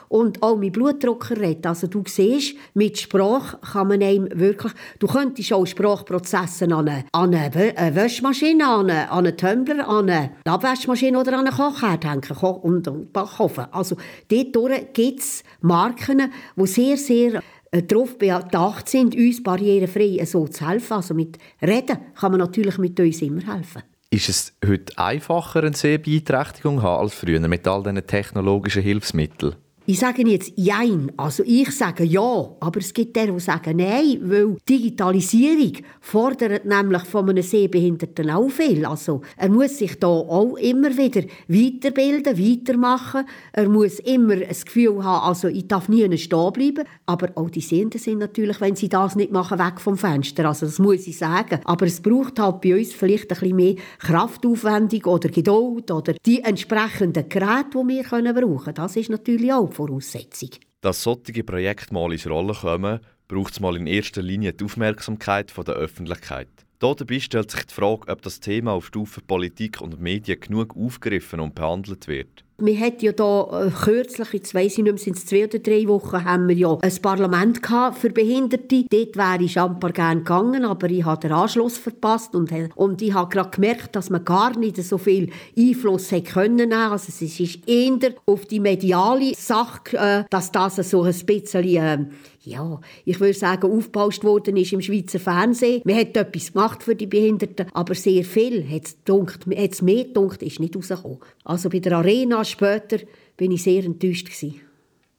und 0.07 0.41
auch 0.41 0.57
mein 0.57 0.72
Blutdrucker. 0.72 1.36
Also 1.63 1.86
du 1.86 2.01
siehst, 2.07 2.55
mit 2.74 2.98
Sprache 2.98 3.60
kann 3.72 3.89
man 3.89 4.01
einem 4.01 4.27
wirklich, 4.34 4.74
du 4.98 5.05
könntest 5.05 5.53
auch 5.53 5.67
Sprachprozesse 5.67 6.65
an 6.65 6.89
eine, 6.89 7.05
eine 7.12 7.96
Wäschmaschine, 7.96 8.67
an 8.67 8.89
einen, 8.89 9.10
an 9.10 9.27
einen 9.27 9.38
Tumbler, 9.38 9.88
an 9.88 10.10
eine 10.10 10.31
Abwaschmaschine 10.46 11.19
oder 11.19 11.38
an 11.38 11.46
einen 11.46 11.55
Kochherd 11.55 12.03
hängen 12.03 12.24
und, 12.63 12.88
und 12.88 13.13
Backofen. 13.13 13.67
Also 13.72 13.96
dort 14.27 14.96
gibt 14.96 15.19
es 15.19 15.43
Marken, 15.62 16.31
die 16.55 16.65
sehr, 16.65 16.98
sehr 16.98 17.43
darauf 17.71 18.17
bedacht 18.17 18.89
sind, 18.89 19.15
uns 19.15 19.43
barrierefrei 19.43 20.24
so 20.25 20.47
zu 20.47 20.67
helfen. 20.67 20.93
Also 20.93 21.13
mit 21.13 21.38
Reden 21.62 21.97
kann 22.15 22.31
man 22.31 22.39
natürlich 22.39 22.77
mit 22.77 23.00
uns 23.00 23.21
immer 23.21 23.45
helfen. 23.55 23.83
Ist 24.09 24.29
es 24.29 24.53
heute 24.65 24.97
einfacher, 24.97 25.63
eine 25.63 25.75
Sehbeeinträchtigung 25.75 26.77
zu 26.77 26.83
haben 26.83 27.01
als 27.01 27.13
früher 27.13 27.45
mit 27.47 27.67
all 27.67 27.83
diesen 27.83 28.07
technologischen 28.07 28.81
Hilfsmitteln? 28.81 29.55
Ich 29.89 30.00
sage 30.00 30.27
jetzt 30.27 30.51
Jein. 30.58 31.13
Also 31.15 31.44
ich 31.46 31.72
sage 31.72 32.03
ja, 32.03 32.50
aber 32.60 32.79
es 32.82 32.94
gibt 32.94 33.15
der, 33.15 33.27
die 33.27 33.39
sagen 33.39 33.77
Nein, 33.77 34.20
weil 34.22 34.58
Digitalisierung 34.67 35.77
fordert 36.01 36.65
nämlich 36.65 37.03
von 37.03 37.29
einem 37.29 37.41
Sehbehinderten 37.41 38.29
auch 38.29 38.50
viel. 38.50 38.86
Also 38.86 39.22
er 39.38 39.48
muss 39.48 39.77
sich 39.77 39.98
da 39.98 40.08
auch 40.08 40.58
immer 40.58 40.89
wieder 40.98 41.22
weiterbilden, 41.48 42.38
weitermachen. 42.38 43.24
Er 43.53 43.70
muss 43.70 44.00
immer 44.00 44.36
das 44.36 44.65
Gefühl 44.65 45.01
haben, 45.06 45.25
also 45.25 45.48
ich 45.48 45.70
darf 45.70 45.88
nie 45.88 46.17
stehen 46.17 46.51
bleiben. 46.51 46.84
Aber 47.06 47.29
auch 47.36 47.50
die 47.50 47.62
Sehenden 47.62 48.01
sind 48.01 48.20
natürlich, 48.20 48.60
wenn 48.60 48.75
sie 48.75 48.89
das 48.89 49.15
nicht 49.15 49.32
machen, 49.32 49.58
weg 49.58 49.79
vom 49.79 49.96
Fenster. 49.96 50.50
Also 50.50 50.65
das 50.65 50.79
muss 50.79 51.08
ich 51.08 51.17
sagen. 51.17 51.62
Aber 51.63 51.86
es 51.86 52.01
braucht 52.01 52.41
halt 52.41 52.60
bei 52.60 52.77
uns 52.77 52.91
vielleicht 52.91 53.32
ein 53.32 53.39
bisschen 53.39 53.56
mehr 53.56 53.75
Kraftaufwendung 54.00 55.06
oder 55.06 55.29
Geduld 55.29 55.89
oder 55.91 56.13
die 56.25 56.44
entsprechenden 56.44 57.29
Geräte, 57.29 57.70
die 57.82 57.88
wir 57.88 58.03
können 58.03 58.36
brauchen 58.36 58.65
können. 58.65 58.75
Das 58.75 58.98
ist 58.98 59.10
natürlich 59.10 59.53
auch 59.53 59.76
Voraussetzung. 59.77 60.50
Dass 60.81 61.03
solche 61.03 61.43
Projekte 61.43 61.93
mal 61.93 62.12
ins 62.12 62.27
Rollen 62.27 62.55
kommen, 62.55 63.00
braucht 63.27 63.53
es 63.53 63.60
mal 63.60 63.77
in 63.77 63.86
erster 63.86 64.24
Linie 64.24 64.53
die 64.53 64.65
Aufmerksamkeit 64.65 65.53
der 65.55 65.75
Öffentlichkeit. 65.75 66.50
Dabei 66.79 67.19
stellt 67.19 67.51
sich 67.51 67.65
die 67.65 67.74
Frage, 67.74 68.12
ob 68.12 68.22
das 68.24 68.39
Thema 68.39 68.72
auf 68.72 68.88
Stufe 68.88 69.22
Politik 69.22 69.79
und 69.81 70.00
Medien 70.00 70.39
genug 70.39 70.75
aufgegriffen 70.75 71.39
und 71.39 71.53
behandelt 71.53 72.07
wird. 72.07 72.43
Wir 72.60 72.80
hatten 72.80 73.06
ja 73.06 73.12
da 73.12 73.68
äh, 73.68 73.70
kürzlich, 73.70 74.34
jetzt 74.34 74.56
weiss 74.56 74.80
ich 74.80 74.84
nicht 74.84 74.92
mehr, 74.92 74.98
sind 74.98 75.16
es 75.16 75.28
zwei 75.28 75.46
oder 75.46 75.60
drei 75.60 75.88
Wochen, 75.88 76.26
haben 76.26 76.48
wir 76.48 76.56
ja 76.56 76.76
ein 76.82 77.02
Parlament 77.04 77.62
für 77.94 78.10
Behinderte. 78.10 78.86
Dort 78.90 79.16
wäre 79.16 79.44
ich 79.44 79.52
schon 79.54 79.74
ein 79.74 79.80
paar 79.80 79.92
gerne 79.92 80.22
gegangen, 80.22 80.66
aber 80.66 80.90
ich 80.90 81.06
habe 81.06 81.22
den 81.22 81.34
Anschluss 81.34 81.78
verpasst 81.78 82.34
und, 82.34 82.52
und 82.74 83.02
ich 83.04 83.14
habe 83.14 83.30
gerade 83.30 83.52
gemerkt, 83.52 83.96
dass 83.96 84.10
man 84.10 84.26
gar 84.26 84.58
nicht 84.58 84.78
so 84.78 84.98
viel 84.98 85.30
Einfluss 85.56 86.12
hätte 86.12 86.32
können 86.32 86.74
Also 86.74 87.10
es 87.10 87.22
ist 87.22 87.68
eher 87.68 88.16
auf 88.26 88.46
die 88.46 88.60
mediale 88.60 89.36
Sache, 89.36 89.96
äh, 89.96 90.24
dass 90.32 90.52
das 90.52 90.78
so 90.78 91.04
ein 91.04 91.14
bisschen, 91.14 91.64
äh, 91.64 92.06
ja, 92.41 92.79
ich 93.06 93.20
würde 93.20 93.34
sagen, 93.34 93.72
aufgebaut 93.72 94.24
worden 94.24 94.58
ist 94.58 94.74
im 94.74 94.82
Schweizer 94.82 95.20
Fernsehen. 95.20 95.82
Man 95.84 95.98
hat 95.98 96.15
etwas 96.15 96.53
gemacht 96.53 96.84
für 96.84 96.96
die 96.96 97.08
Behinderten, 97.08 97.67
aber 97.74 97.96
sehr 97.96 98.24
viel 98.24 98.67
hat 98.70 99.72
es 99.72 99.82
mehr 99.82 100.06
gedunkt, 100.06 100.41
ist 100.41 100.60
nicht 100.60 100.75
rausgekommen. 100.75 101.20
Also 101.44 101.70
bei 101.70 101.79
der 101.79 101.98
Arena 101.98 102.44
später 102.44 103.00
bin 103.36 103.51
ich 103.51 103.63
sehr 103.63 103.84
enttäuscht 103.84 104.27
gewesen. 104.27 104.62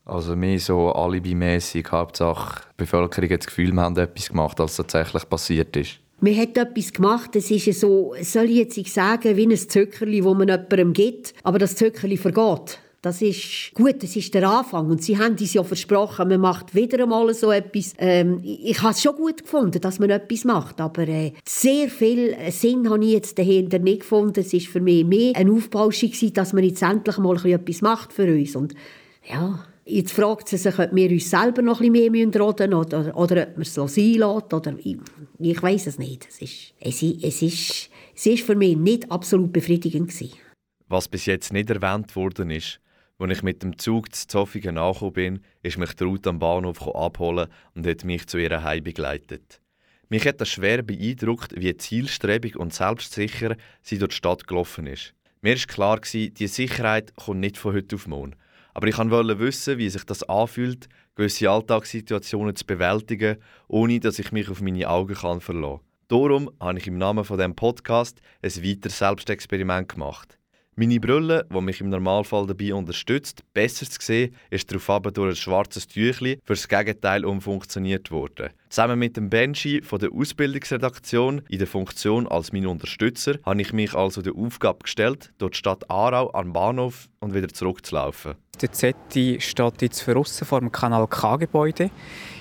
Also 0.04 0.34
mehr 0.34 0.58
so 0.58 0.90
alibimäßig, 0.90 1.87
Hauptsache 1.90 2.62
die 2.72 2.84
Bevölkerung 2.84 3.30
hat 3.30 3.40
das 3.40 3.46
Gefühl, 3.46 3.72
wir 3.72 3.82
haben 3.82 3.96
etwas 3.98 4.30
gemacht, 4.30 4.58
als 4.58 4.76
tatsächlich 4.76 5.28
passiert 5.28 5.76
ist. 5.76 6.00
Man 6.20 6.37
hat 6.37 6.56
etwas 6.56 6.92
gemacht, 6.92 7.37
es 7.37 7.50
ist 7.50 7.78
so, 7.78 8.14
soll 8.22 8.46
ich 8.46 8.75
jetzt 8.76 8.94
sagen, 8.94 9.37
wie 9.37 9.46
ein 9.46 9.56
Zöckerli, 9.56 10.25
wo 10.25 10.34
man 10.34 10.48
jemandem 10.48 10.92
gibt, 10.94 11.34
aber 11.44 11.58
das 11.58 11.76
Zöckerli 11.76 12.16
vergeht. 12.16 12.80
Das 13.00 13.22
ist 13.22 13.72
gut, 13.74 14.02
das 14.02 14.16
ist 14.16 14.34
der 14.34 14.48
Anfang. 14.48 14.90
Und 14.90 15.02
sie 15.02 15.16
haben 15.16 15.36
uns 15.36 15.54
ja 15.54 15.62
versprochen, 15.62 16.28
man 16.28 16.40
macht 16.40 16.74
wieder 16.74 17.04
einmal 17.04 17.32
so 17.32 17.52
etwas. 17.52 17.94
Ähm, 17.98 18.40
ich, 18.42 18.82
habe 18.82 18.92
es 18.92 19.02
schon 19.02 19.14
gut 19.14 19.44
gefunden, 19.44 19.80
dass 19.80 20.00
man 20.00 20.10
etwas 20.10 20.44
macht, 20.44 20.80
aber 20.80 21.06
äh, 21.06 21.32
sehr 21.46 21.88
viel 21.88 22.36
Sinn 22.50 22.90
habe 22.90 23.04
ich 23.04 23.12
jetzt 23.12 23.38
dahinter 23.38 23.78
nicht 23.78 24.00
gefunden. 24.00 24.40
Es 24.40 24.52
war 24.52 24.60
für 24.60 24.80
mich 24.80 25.04
mehr 25.04 25.36
eine 25.36 25.52
Aufbauschung, 25.52 26.10
dass 26.32 26.52
man 26.52 26.64
jetzt 26.64 26.82
endlich 26.82 27.18
mal 27.18 27.36
etwas 27.46 27.82
macht 27.82 28.12
für 28.12 28.26
uns. 28.26 28.56
Und 28.56 28.74
ja, 29.30 29.64
Jetzt 29.90 30.12
fragt 30.12 30.48
sie 30.48 30.58
sich, 30.58 30.78
ob 30.78 30.94
wir 30.94 31.10
uns 31.10 31.30
selber 31.30 31.62
noch 31.62 31.80
ein 31.80 31.90
bisschen 31.90 32.12
mehr 32.12 32.40
roden 32.42 32.70
müssen 32.70 32.74
oder, 32.74 33.16
oder 33.16 33.42
ob 33.48 33.56
wir 33.56 33.62
es 33.62 33.74
sein 33.74 34.14
lassen. 34.16 34.52
Oder, 34.52 34.74
ich, 34.84 34.98
ich 35.38 35.62
weiß 35.62 35.86
es 35.86 35.98
nicht. 35.98 36.28
Es 36.28 36.42
ist, 36.42 36.74
es, 36.78 37.02
ist, 37.02 37.24
es, 37.24 37.40
ist, 37.40 37.90
es 38.14 38.26
ist 38.26 38.44
für 38.44 38.54
mich 38.54 38.76
nicht 38.76 39.10
absolut 39.10 39.50
befriedigend. 39.50 40.10
Gewesen. 40.10 40.34
Was 40.88 41.08
bis 41.08 41.24
jetzt 41.24 41.54
nicht 41.54 41.70
erwähnt 41.70 42.14
worden 42.16 42.50
ist, 42.50 42.80
als 43.18 43.32
ich 43.32 43.42
mit 43.42 43.62
dem 43.62 43.78
Zug 43.78 44.14
zu 44.14 44.28
Zofingen 44.28 44.78
angekommen 44.78 45.12
bin, 45.12 45.40
ist 45.62 45.78
mich 45.78 45.94
die 45.94 46.04
Route 46.04 46.30
am 46.30 46.38
Bahnhof 46.38 46.87
abholen 46.94 47.48
und 47.75 47.87
hat 47.87 48.04
mich 48.04 48.26
zu 48.26 48.38
ihrer 48.38 48.62
Heim 48.62 48.84
begleitet. 48.84 49.60
Mich 50.08 50.26
hat 50.26 50.40
das 50.40 50.48
schwer 50.48 50.82
beeindruckt, 50.82 51.52
wie 51.56 51.76
zielstrebig 51.76 52.56
und 52.56 52.72
selbstsicher 52.72 53.56
sie 53.82 53.98
durch 53.98 54.10
die 54.10 54.16
Stadt 54.16 54.46
gelaufen 54.46 54.87
ist. 54.87 55.14
Mir 55.42 55.56
war 55.56 55.66
klar, 55.66 56.00
die 56.00 56.46
Sicherheit 56.46 57.14
kommt 57.16 57.40
nicht 57.40 57.58
von 57.58 57.75
heute 57.75 57.96
auf 57.96 58.06
morgen. 58.06 58.34
Aber 58.72 58.87
ich 58.87 58.96
wollte 58.96 59.38
wissen, 59.40 59.78
wie 59.78 59.90
sich 59.90 60.04
das 60.04 60.22
anfühlt, 60.22 60.88
gewisse 61.16 61.50
Alltagssituationen 61.50 62.54
zu 62.54 62.64
bewältigen, 62.64 63.38
ohne 63.66 63.98
dass 63.98 64.18
ich 64.18 64.30
mich 64.30 64.48
auf 64.48 64.60
meine 64.60 64.88
Augen 64.88 65.14
kann 65.14 65.40
verlassen 65.40 65.78
kann. 65.78 65.87
Darum 66.08 66.50
habe 66.60 66.78
ich 66.78 66.87
im 66.87 66.96
Namen 66.96 67.25
von 67.25 67.38
dem 67.38 67.54
Podcast 67.54 68.20
ein 68.40 68.64
weiteres 68.64 68.98
Selbstexperiment 68.98 69.88
gemacht. 69.90 70.38
Meine 70.80 71.00
Brille, 71.00 71.44
die 71.52 71.61
mich 71.61 71.80
im 71.80 71.88
Normalfall 71.88 72.47
dabei 72.47 72.73
unterstützt, 72.73 73.42
besser 73.52 73.85
zu 73.85 73.99
sehen, 74.00 74.37
ist 74.49 74.70
daraufhin 74.70 75.12
durch 75.12 75.30
ein 75.30 75.35
schwarzes 75.35 75.88
Tüchli 75.88 76.38
fürs 76.44 76.68
Gegenteil 76.68 77.25
umfunktioniert 77.25 78.12
worden. 78.12 78.50
Zusammen 78.68 78.97
mit 78.97 79.16
dem 79.16 79.28
Benji 79.28 79.82
von 79.82 79.99
der 79.99 80.12
Ausbildungsredaktion 80.12 81.42
in 81.49 81.58
der 81.58 81.66
Funktion 81.66 82.28
als 82.28 82.52
mein 82.52 82.64
Unterstützer 82.68 83.40
habe 83.42 83.61
ich 83.61 83.73
mich 83.73 83.92
also 83.94 84.23
der 84.23 84.37
Aufgabe 84.37 84.85
gestellt, 84.85 85.32
durch 85.38 85.50
die 85.50 85.58
Stadt 85.58 85.90
Aarau 85.90 86.32
am 86.32 86.52
Bahnhof 86.52 87.08
und 87.18 87.35
wieder 87.35 87.49
zurückzulaufen. 87.49 88.37
Der 88.62 88.70
Zetti 88.70 89.38
steht 89.40 89.82
jetzt 89.82 90.02
für 90.02 90.23
vor 90.25 90.61
dem 90.61 90.70
Kanal 90.70 91.08
K-Gebäude. 91.08 91.90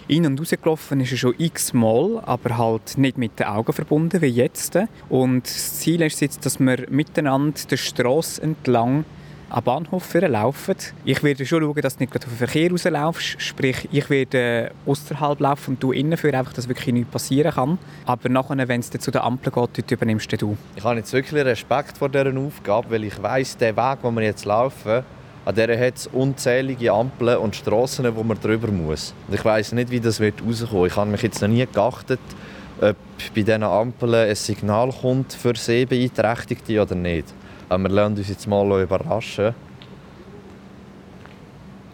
In- 0.10 0.26
und 0.26 0.40
rausgelaufen 0.40 1.02
ist 1.02 1.12
er 1.12 1.18
schon 1.18 1.36
x-mal, 1.38 2.22
aber 2.26 2.58
halt 2.58 2.98
nicht 2.98 3.18
mit 3.18 3.38
den 3.40 3.48
Augen 3.48 3.74
verbunden 3.74 4.22
wie 4.22 4.28
jetzt. 4.28 4.80
Und 5.10 5.46
das 5.46 5.80
Ziel 5.80 6.02
ist 6.02 6.22
jetzt, 6.22 6.46
dass 6.46 6.62
wir 6.62 6.86
miteinander 6.90 7.60
der 7.70 7.76
Straße 7.76 8.42
entlang 8.42 9.04
am 9.50 9.64
Bahnhof 9.66 10.14
laufen. 10.14 10.76
Ich 11.04 11.24
werde 11.24 11.46
schon 11.46 11.62
schauen, 11.62 11.82
dass 11.82 11.98
du 11.98 12.04
nicht 12.04 12.16
auf 12.16 12.22
den 12.24 12.38
Verkehr 12.38 12.72
rauslaufst. 12.72 13.42
Sprich, 13.42 13.90
ich 13.92 14.10
werde 14.10 14.72
außerhalb 14.86 15.42
laufen 15.42 15.72
und 15.72 15.84
du 15.84 15.92
innen 15.92 16.18
für 16.18 16.34
einfach, 16.34 16.54
dass 16.54 16.70
wirklich 16.70 16.94
nichts 16.94 17.12
passieren 17.12 17.52
kann. 17.52 17.78
Aber 18.06 18.30
nachher, 18.30 18.68
wenn 18.68 18.80
es 18.80 18.90
zu 18.90 19.12
der 19.12 19.26
Ampel 19.26 19.52
geht, 19.52 19.92
übernimmst 19.92 20.42
du. 20.42 20.58
Ich 20.78 20.84
habe 20.86 20.96
jetzt 20.98 21.12
wirklich 21.12 21.44
Respekt 21.44 21.98
vor 21.98 22.08
dieser 22.08 22.36
Aufgabe, 22.38 22.92
weil 22.92 23.04
ich 23.04 23.22
weiß, 23.22 23.58
der 23.58 23.76
Weg, 23.76 24.02
den 24.02 24.16
wir 24.16 24.24
jetzt 24.24 24.46
laufen, 24.46 25.04
an 25.48 25.56
der 25.56 25.80
hat 25.80 25.96
es 25.96 26.08
unzählige 26.08 26.92
Ampeln 26.92 27.38
und 27.38 27.56
Strassen, 27.56 28.14
wo 28.14 28.22
man 28.22 28.38
drüber 28.38 28.68
muss. 28.68 29.14
Und 29.30 29.34
ich 29.34 29.46
weiß 29.46 29.72
nicht, 29.72 29.90
wie 29.90 30.02
das 30.02 30.20
wird 30.20 30.44
rauskommen. 30.46 30.88
Ich 30.88 30.96
habe 30.98 31.10
mich 31.10 31.22
jetzt 31.22 31.42
noch 31.42 31.48
nie 31.48 31.66
geachtet, 31.66 32.20
ob 32.82 32.98
bei 33.34 33.42
diesen 33.44 33.64
Ampeln 33.64 34.14
ein 34.14 34.36
Signal 34.36 34.92
kommt 34.92 35.32
für 35.32 35.56
Sehbeeinträchtigte 35.56 36.82
oder 36.82 36.96
nicht. 36.96 37.34
Aber 37.70 37.84
wir 37.84 37.90
lassen 37.92 38.18
uns 38.18 38.28
jetzt 38.28 38.46
mal 38.46 38.82
überraschen. 38.82 39.56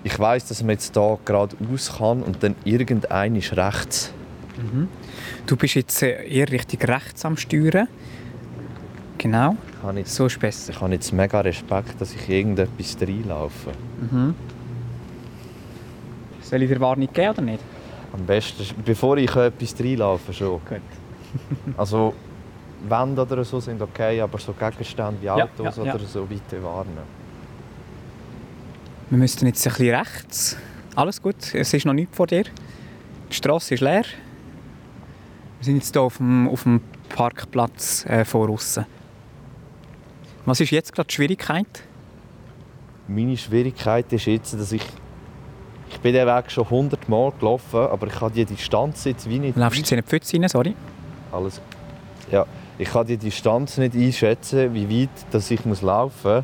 Ich 0.04 0.18
weiß, 0.18 0.48
dass 0.48 0.64
man 0.64 0.72
jetzt 0.72 0.96
hier 0.96 1.20
geradeaus 1.24 1.94
kann 1.96 2.24
und 2.24 2.42
dann 2.42 2.56
irgendein 2.64 3.36
ist 3.36 3.56
rechts. 3.56 4.12
Mhm. 4.58 4.88
Du 5.46 5.58
bist 5.58 5.76
jetzt 5.76 6.02
äh, 6.02 6.28
eher 6.28 6.50
richtig 6.50 6.88
rechts 6.88 7.24
am 7.24 7.38
Steuern. 7.38 7.88
Genau. 9.20 9.58
Jetzt, 9.96 10.16
so 10.16 10.26
ist 10.28 10.40
besser. 10.40 10.72
Ich 10.72 10.80
habe 10.80 10.94
jetzt 10.94 11.12
mega 11.12 11.42
Respekt, 11.42 12.00
dass 12.00 12.14
ich 12.14 12.30
irgendetwas 12.30 12.96
reinlaufe. 13.02 13.72
Mhm. 14.00 14.34
Soll 16.42 16.64
ich 16.64 16.70
dir 16.70 16.80
Warnung 16.80 17.12
geben 17.12 17.30
oder 17.30 17.42
nicht? 17.42 17.64
Am 18.14 18.26
besten, 18.26 18.64
bevor 18.86 19.18
ich 19.18 19.36
etwas 19.36 19.76
reinlaufe, 19.80 20.32
schon. 20.32 20.62
Gut. 20.66 20.82
also, 21.78 22.14
Wände 22.88 23.22
oder 23.22 23.44
so 23.44 23.60
sind 23.60 23.82
okay, 23.82 24.22
aber 24.22 24.38
so 24.40 24.54
Gegenstände 24.54 25.22
wie 25.22 25.30
Autos 25.30 25.78
ja, 25.78 25.84
ja, 25.84 25.90
ja. 25.90 25.96
oder 25.96 26.06
so 26.06 26.26
bitte 26.26 26.64
warnen. 26.64 27.24
Wir 29.10 29.18
müssten 29.18 29.46
jetzt 29.48 29.66
ein 29.68 29.74
bisschen 29.74 29.96
rechts. 29.96 30.58
Alles 30.96 31.22
gut, 31.22 31.54
es 31.54 31.74
ist 31.74 31.86
noch 31.86 31.94
nichts 31.94 32.16
vor 32.16 32.28
dir. 32.28 32.44
Die 33.30 33.34
Straße 33.34 33.74
ist 33.74 33.82
leer. 33.82 34.06
Wir 35.60 35.66
sind 35.66 35.76
jetzt 35.76 35.94
hier 35.94 36.02
auf 36.02 36.18
dem, 36.18 36.48
auf 36.50 36.64
dem 36.64 36.82
Parkplatz 37.10 38.06
äh, 38.06 38.26
vor 38.26 38.50
außen. 38.50 38.86
Was 40.46 40.60
ist 40.60 40.72
jetzt 40.72 40.94
gerade 40.94 41.08
die 41.08 41.16
Schwierigkeit? 41.16 41.84
Meine 43.08 43.38
Schwierigkeit 43.38 44.12
ist 44.12 44.26
jetzt, 44.26 44.54
dass 44.54 44.72
ich 44.72 44.84
ich 45.90 46.00
bin 46.00 46.14
den 46.14 46.26
Weg 46.28 46.50
schon 46.50 46.66
100 46.66 47.08
Mal 47.08 47.32
gelaufen, 47.40 47.80
aber 47.80 48.08
ich 48.08 48.14
kann 48.14 48.34
die 48.34 48.46
Distanz 48.46 49.04
jetzt 49.06 49.30
wie 49.30 49.38
nicht... 49.38 49.56
Du 49.56 49.60
läufst 49.60 49.78
jetzt 49.78 49.92
in 49.92 50.00
eine 50.00 50.04
Pfütze 50.04 50.38
rein, 50.38 50.50
sorry. 50.50 50.76
Alles... 51.32 51.62
Ja, 52.32 52.48
ich 52.80 52.90
kann 52.90 53.06
die 53.06 53.18
Distanz 53.18 53.78
nicht 53.78 53.94
einschätzen, 53.94 54.74
wie 54.74 55.02
weit 55.02 55.10
dass 55.32 55.52
ich 55.52 55.64
muss 55.66 55.82
laufen 55.84 56.38
muss, 56.38 56.44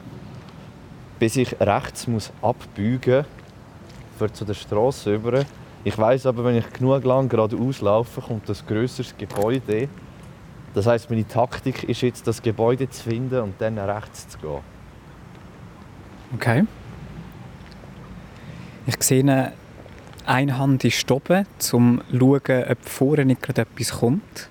bis 1.18 1.36
ich 1.36 1.60
rechts 1.60 2.06
muss 2.08 2.32
abbiegen 2.41 3.25
muss, 4.20 4.34
zu 4.34 4.46
der 4.46 4.53
Straße 4.53 5.15
über. 5.15 5.44
Ich 5.84 5.98
weiß 5.98 6.27
aber, 6.27 6.44
wenn 6.46 6.58
ich 6.58 6.72
genug 6.72 7.03
lang 7.06 7.27
geradeaus 7.27 7.82
laufe, 7.82 8.22
kommt 8.22 8.48
das 8.48 8.65
grösseres 8.65 9.15
Gebäude 9.18 9.89
das 10.73 10.85
heißt, 10.85 11.09
meine 11.09 11.27
Taktik 11.27 11.83
ist 11.83 12.01
jetzt, 12.01 12.27
das 12.27 12.41
Gebäude 12.41 12.89
zu 12.89 13.09
finden 13.09 13.39
und 13.41 13.55
dann 13.59 13.77
rechts 13.77 14.27
zu 14.29 14.38
gehen. 14.39 14.59
Okay. 16.35 16.65
Ich 18.85 19.01
sehe, 19.03 19.53
eine 20.25 20.57
Hand 20.57 20.83
ist 20.83 21.11
oben, 21.11 21.45
um 21.73 22.01
zu 22.09 22.39
schauen, 22.47 22.63
ob 22.69 22.85
vorne 22.85 23.25
nicht 23.25 23.41
gerade 23.41 23.61
etwas 23.61 23.91
kommt. 23.91 24.49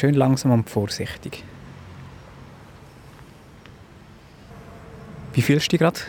schön 0.00 0.14
langsam 0.14 0.52
und 0.52 0.70
vorsichtig. 0.70 1.44
Wie 5.34 5.42
fühlst 5.42 5.66
du 5.66 5.70
dich 5.70 5.80
gerade? 5.80 6.00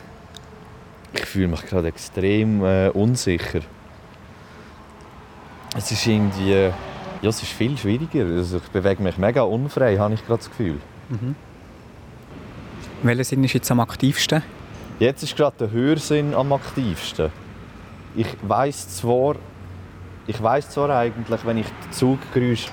Ich 1.14 1.26
fühle 1.26 1.50
mich 1.50 1.66
gerade 1.66 1.90
extrem 1.90 2.64
äh, 2.64 2.90
unsicher. 2.90 3.60
Es 5.84 5.92
ist 5.92 6.06
irgendwie... 6.06 6.52
Ja, 6.52 7.30
es 7.30 7.42
ist 7.42 7.54
viel 7.54 7.76
schwieriger. 7.76 8.24
Also 8.24 8.58
ich 8.58 8.70
bewege 8.70 9.02
mich 9.02 9.18
mega 9.18 9.42
unfrei, 9.42 9.98
habe 9.98 10.14
ich 10.14 10.24
gerade 10.24 10.38
das 10.38 10.50
Gefühl. 10.50 10.80
Welcher 13.02 13.24
Sinn 13.24 13.44
ist 13.44 13.54
jetzt 13.54 13.72
am 13.72 13.80
aktivsten? 13.80 14.44
Jetzt 15.00 15.24
ist 15.24 15.36
gerade 15.36 15.56
der 15.58 15.72
Hörsinn 15.72 16.36
am 16.36 16.54
aktivsten. 16.54 17.32
Ich 18.16 18.28
weiß 18.44 18.98
zwar, 18.98 19.38
ich 20.28 20.42
weiß 20.42 20.70
zwar 20.70 20.92
eigentlich, 20.92 21.46
wenn 21.48 21.58
ich 21.58 21.66
den 21.66 21.92
Zuggeräusch... 21.92 22.68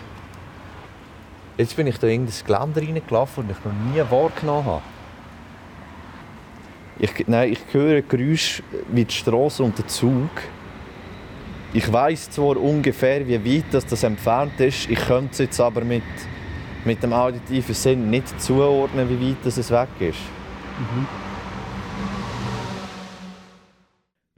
Jetzt 1.56 1.76
bin 1.76 1.86
ich 1.86 1.98
da 1.98 2.08
in 2.08 2.26
das 2.26 2.44
Geländer 2.44 2.82
reingelaufen 2.82 3.44
und 3.44 3.50
ich 3.50 3.64
noch 3.64 3.72
nie 3.72 4.10
wahrgenommen 4.10 4.66
habe. 4.66 4.82
Ich, 6.98 7.26
nein, 7.26 7.52
ich 7.52 7.60
höre 7.72 8.02
Geräusche 8.02 8.62
wie 8.92 9.06
die 9.06 9.14
Straße 9.14 9.62
und 9.62 9.78
der 9.78 9.86
Zug. 9.86 10.28
Ich 11.74 11.92
weiß 11.92 12.30
zwar 12.30 12.56
ungefähr, 12.56 13.28
wie 13.28 13.44
weit 13.44 13.66
das, 13.72 13.84
das 13.84 14.02
entfernt 14.02 14.58
ist. 14.58 14.88
Ich 14.88 14.98
könnte 15.00 15.32
es 15.32 15.38
jetzt 15.38 15.60
aber 15.60 15.84
mit, 15.84 16.02
mit 16.86 17.02
dem 17.02 17.12
auditiven 17.12 17.74
Sinn 17.74 18.08
nicht 18.08 18.40
zuordnen, 18.40 19.08
wie 19.10 19.30
weit 19.30 19.44
das 19.44 19.58
es 19.58 19.70
weg 19.70 19.88
ist. 20.00 20.18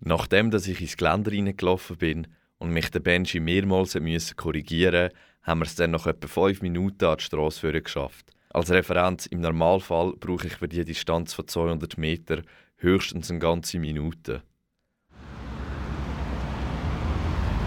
Nachdem 0.00 0.50
dass 0.50 0.66
ich 0.66 0.80
ins 0.80 0.96
Geländer 0.96 1.30
reingelaufen 1.30 1.96
bin 1.96 2.26
und 2.58 2.70
mich 2.70 2.90
der 2.90 3.00
Benji 3.00 3.38
mehrmals 3.38 3.94
müssen 3.94 4.36
korrigieren 4.36 5.10
haben 5.42 5.60
wir 5.60 5.66
es 5.66 5.76
dann 5.76 5.92
nach 5.92 6.06
etwa 6.06 6.26
fünf 6.26 6.62
Minuten 6.62 7.04
an 7.04 7.16
die 7.16 7.24
Strasse 7.24 7.72
geschafft. 7.80 8.32
Als 8.50 8.70
Referenz 8.70 9.26
im 9.26 9.40
Normalfall 9.40 10.14
brauche 10.18 10.48
ich 10.48 10.56
für 10.56 10.68
die 10.68 10.84
Distanz 10.84 11.32
von 11.32 11.46
200 11.46 11.96
Meter 11.96 12.42
höchstens 12.76 13.30
eine 13.30 13.38
ganze 13.38 13.78
Minute. 13.78 14.42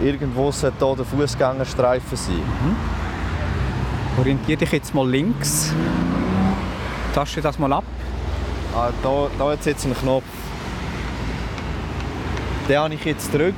Irgendwo 0.02 0.50
sollte 0.50 0.84
hier 0.84 0.96
der 0.96 1.04
Fußgängerstreifen 1.04 2.16
sein. 2.16 2.42
Orientiere 4.18 4.58
dich 4.58 4.72
jetzt 4.72 4.94
mal 4.94 5.08
links. 5.08 5.72
Tasche 7.14 7.40
das 7.40 7.58
mal 7.58 7.72
ab. 7.72 7.84
Ah, 8.76 8.90
da, 9.02 9.28
da 9.38 9.50
hat 9.50 9.60
es 9.60 9.66
jetzt 9.66 9.84
einen 9.84 9.96
Knopf. 9.96 10.24
Den 12.68 12.78
habe 12.78 12.94
ich 12.94 13.04
jetzt 13.04 13.30
gedrückt, 13.30 13.56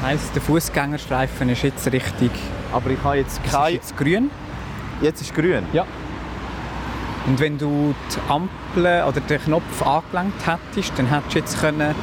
Das 0.00 0.10
heisst, 0.10 0.34
der 0.34 0.42
Fußgängerstreifen 0.42 1.48
ist 1.50 1.62
jetzt 1.62 1.90
richtig. 1.92 2.30
aber 2.72 2.90
ich 2.90 3.02
habe 3.02 3.16
jetzt 3.18 3.40
Es 3.40 3.46
ist 3.46 3.52
kein... 3.52 3.74
jetzt 3.74 3.96
grün. 3.96 4.30
Jetzt 5.00 5.20
ist 5.20 5.34
grün. 5.34 5.64
Ja. 5.72 5.84
Und 7.26 7.38
wenn 7.38 7.58
du 7.58 7.94
die 8.14 8.32
Ampel 8.32 8.84
oder 9.08 9.20
den 9.20 9.40
Knopf 9.42 9.82
angelenkt 9.84 10.42
hättest, 10.46 10.92
dann 10.96 11.06
hättest 11.06 11.34
du 11.34 11.38
jetzt 11.38 11.60
können, 11.60 11.94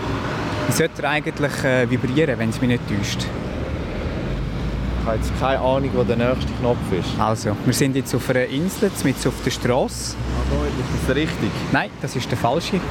sollte 0.71 1.03
er 1.03 1.09
eigentlich 1.09 1.63
äh, 1.63 1.89
vibrieren, 1.89 2.38
wenn 2.38 2.49
es 2.49 2.61
mich 2.61 2.69
nicht 2.69 2.83
täuscht. 2.88 3.25
Ich 4.99 5.05
habe 5.07 5.17
jetzt 5.17 5.31
keine 5.39 5.59
Ahnung, 5.59 5.89
wo 5.93 6.03
der 6.03 6.17
nächste 6.17 6.51
Knopf 6.59 6.77
ist. 6.91 7.19
Also, 7.19 7.55
wir 7.65 7.73
sind 7.73 7.95
jetzt 7.95 8.13
auf 8.13 8.29
einer 8.29 8.45
Insel, 8.45 8.91
mitten 9.03 9.27
auf 9.27 9.33
der 9.43 9.51
Straße. 9.51 10.15
Ah, 10.17 10.43
da 10.51 10.65
ist 10.65 11.07
das 11.07 11.15
richtig. 11.15 11.51
Nein, 11.71 11.89
das 12.01 12.15
ist 12.15 12.29
der 12.29 12.38
falsche. 12.38 12.73
Wir 12.73 12.81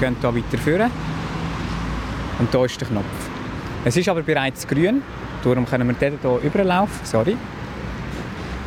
gehen 0.00 0.16
hier 0.20 0.34
weiter 0.34 0.58
führen. 0.58 0.90
Und 2.38 2.54
da 2.54 2.64
ist 2.64 2.80
der 2.80 2.88
Knopf. 2.88 3.04
Es 3.84 3.96
ist 3.96 4.08
aber 4.08 4.22
bereits 4.22 4.66
grün, 4.66 5.02
darum 5.42 5.66
können 5.66 5.86
wir 5.86 5.94
den 5.94 6.18
hier 6.20 6.38
überlaufen. 6.42 7.00
Sorry. 7.04 7.36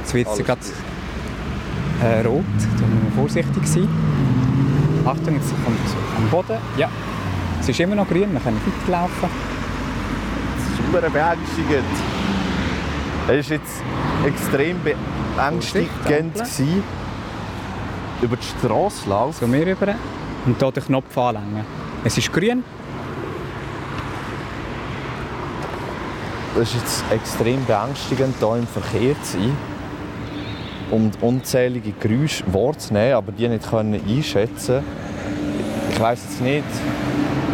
Jetzt 0.02 0.14
wird 0.14 0.28
es 0.28 0.46
gerade 0.46 0.62
äh, 2.04 2.26
rot, 2.26 2.46
da 2.60 2.86
müssen 2.86 3.06
wir 3.06 3.12
vorsichtig 3.16 3.68
sein. 3.68 3.88
Achtung, 5.06 5.36
jetzt 5.36 5.50
kommt 5.66 5.80
es 5.86 5.96
am 6.16 6.30
Boden. 6.30 6.58
Ja, 6.78 6.90
es 7.60 7.70
ist 7.70 7.80
immer 7.80 7.96
noch 7.96 8.08
grün, 8.08 8.32
wir 8.32 8.40
können 8.40 8.60
weiterlaufen. 8.66 9.30
Super 10.78 11.10
beängstigend. 11.10 11.84
Es 13.28 13.50
war 13.50 13.58
jetzt 13.58 13.82
extrem 14.26 14.78
beängstigend, 14.82 16.34
gewesen, 16.34 16.84
über 18.22 18.38
die 18.38 18.46
Straße 18.46 19.10
laufen. 19.10 19.48
So, 19.48 19.54
wir 19.54 19.68
rüber. 19.68 19.96
Und 20.46 20.58
hier 20.60 20.72
den 20.72 20.84
Knopf 20.84 21.18
anlängen. 21.18 21.66
Es 22.04 22.18
ist 22.18 22.32
grün. 22.32 22.64
Es 26.56 26.70
ist 26.70 26.76
jetzt 26.76 27.04
extrem 27.12 27.66
beängstigend, 27.66 28.36
hier 28.40 28.56
im 28.56 28.68
Verkehr 28.68 29.22
zu 29.24 29.38
sein 29.38 29.52
und 30.92 31.22
unzählige 31.22 31.92
Geräusche 31.92 32.44
wahrzunehmen, 32.52 33.16
aber 33.16 33.32
die 33.32 33.48
nicht 33.48 33.70
können 33.70 34.02
einschätzen 34.08 34.84
Ich 35.92 36.00
weiß 36.00 36.20
jetzt 36.24 36.42
nicht, 36.42 36.64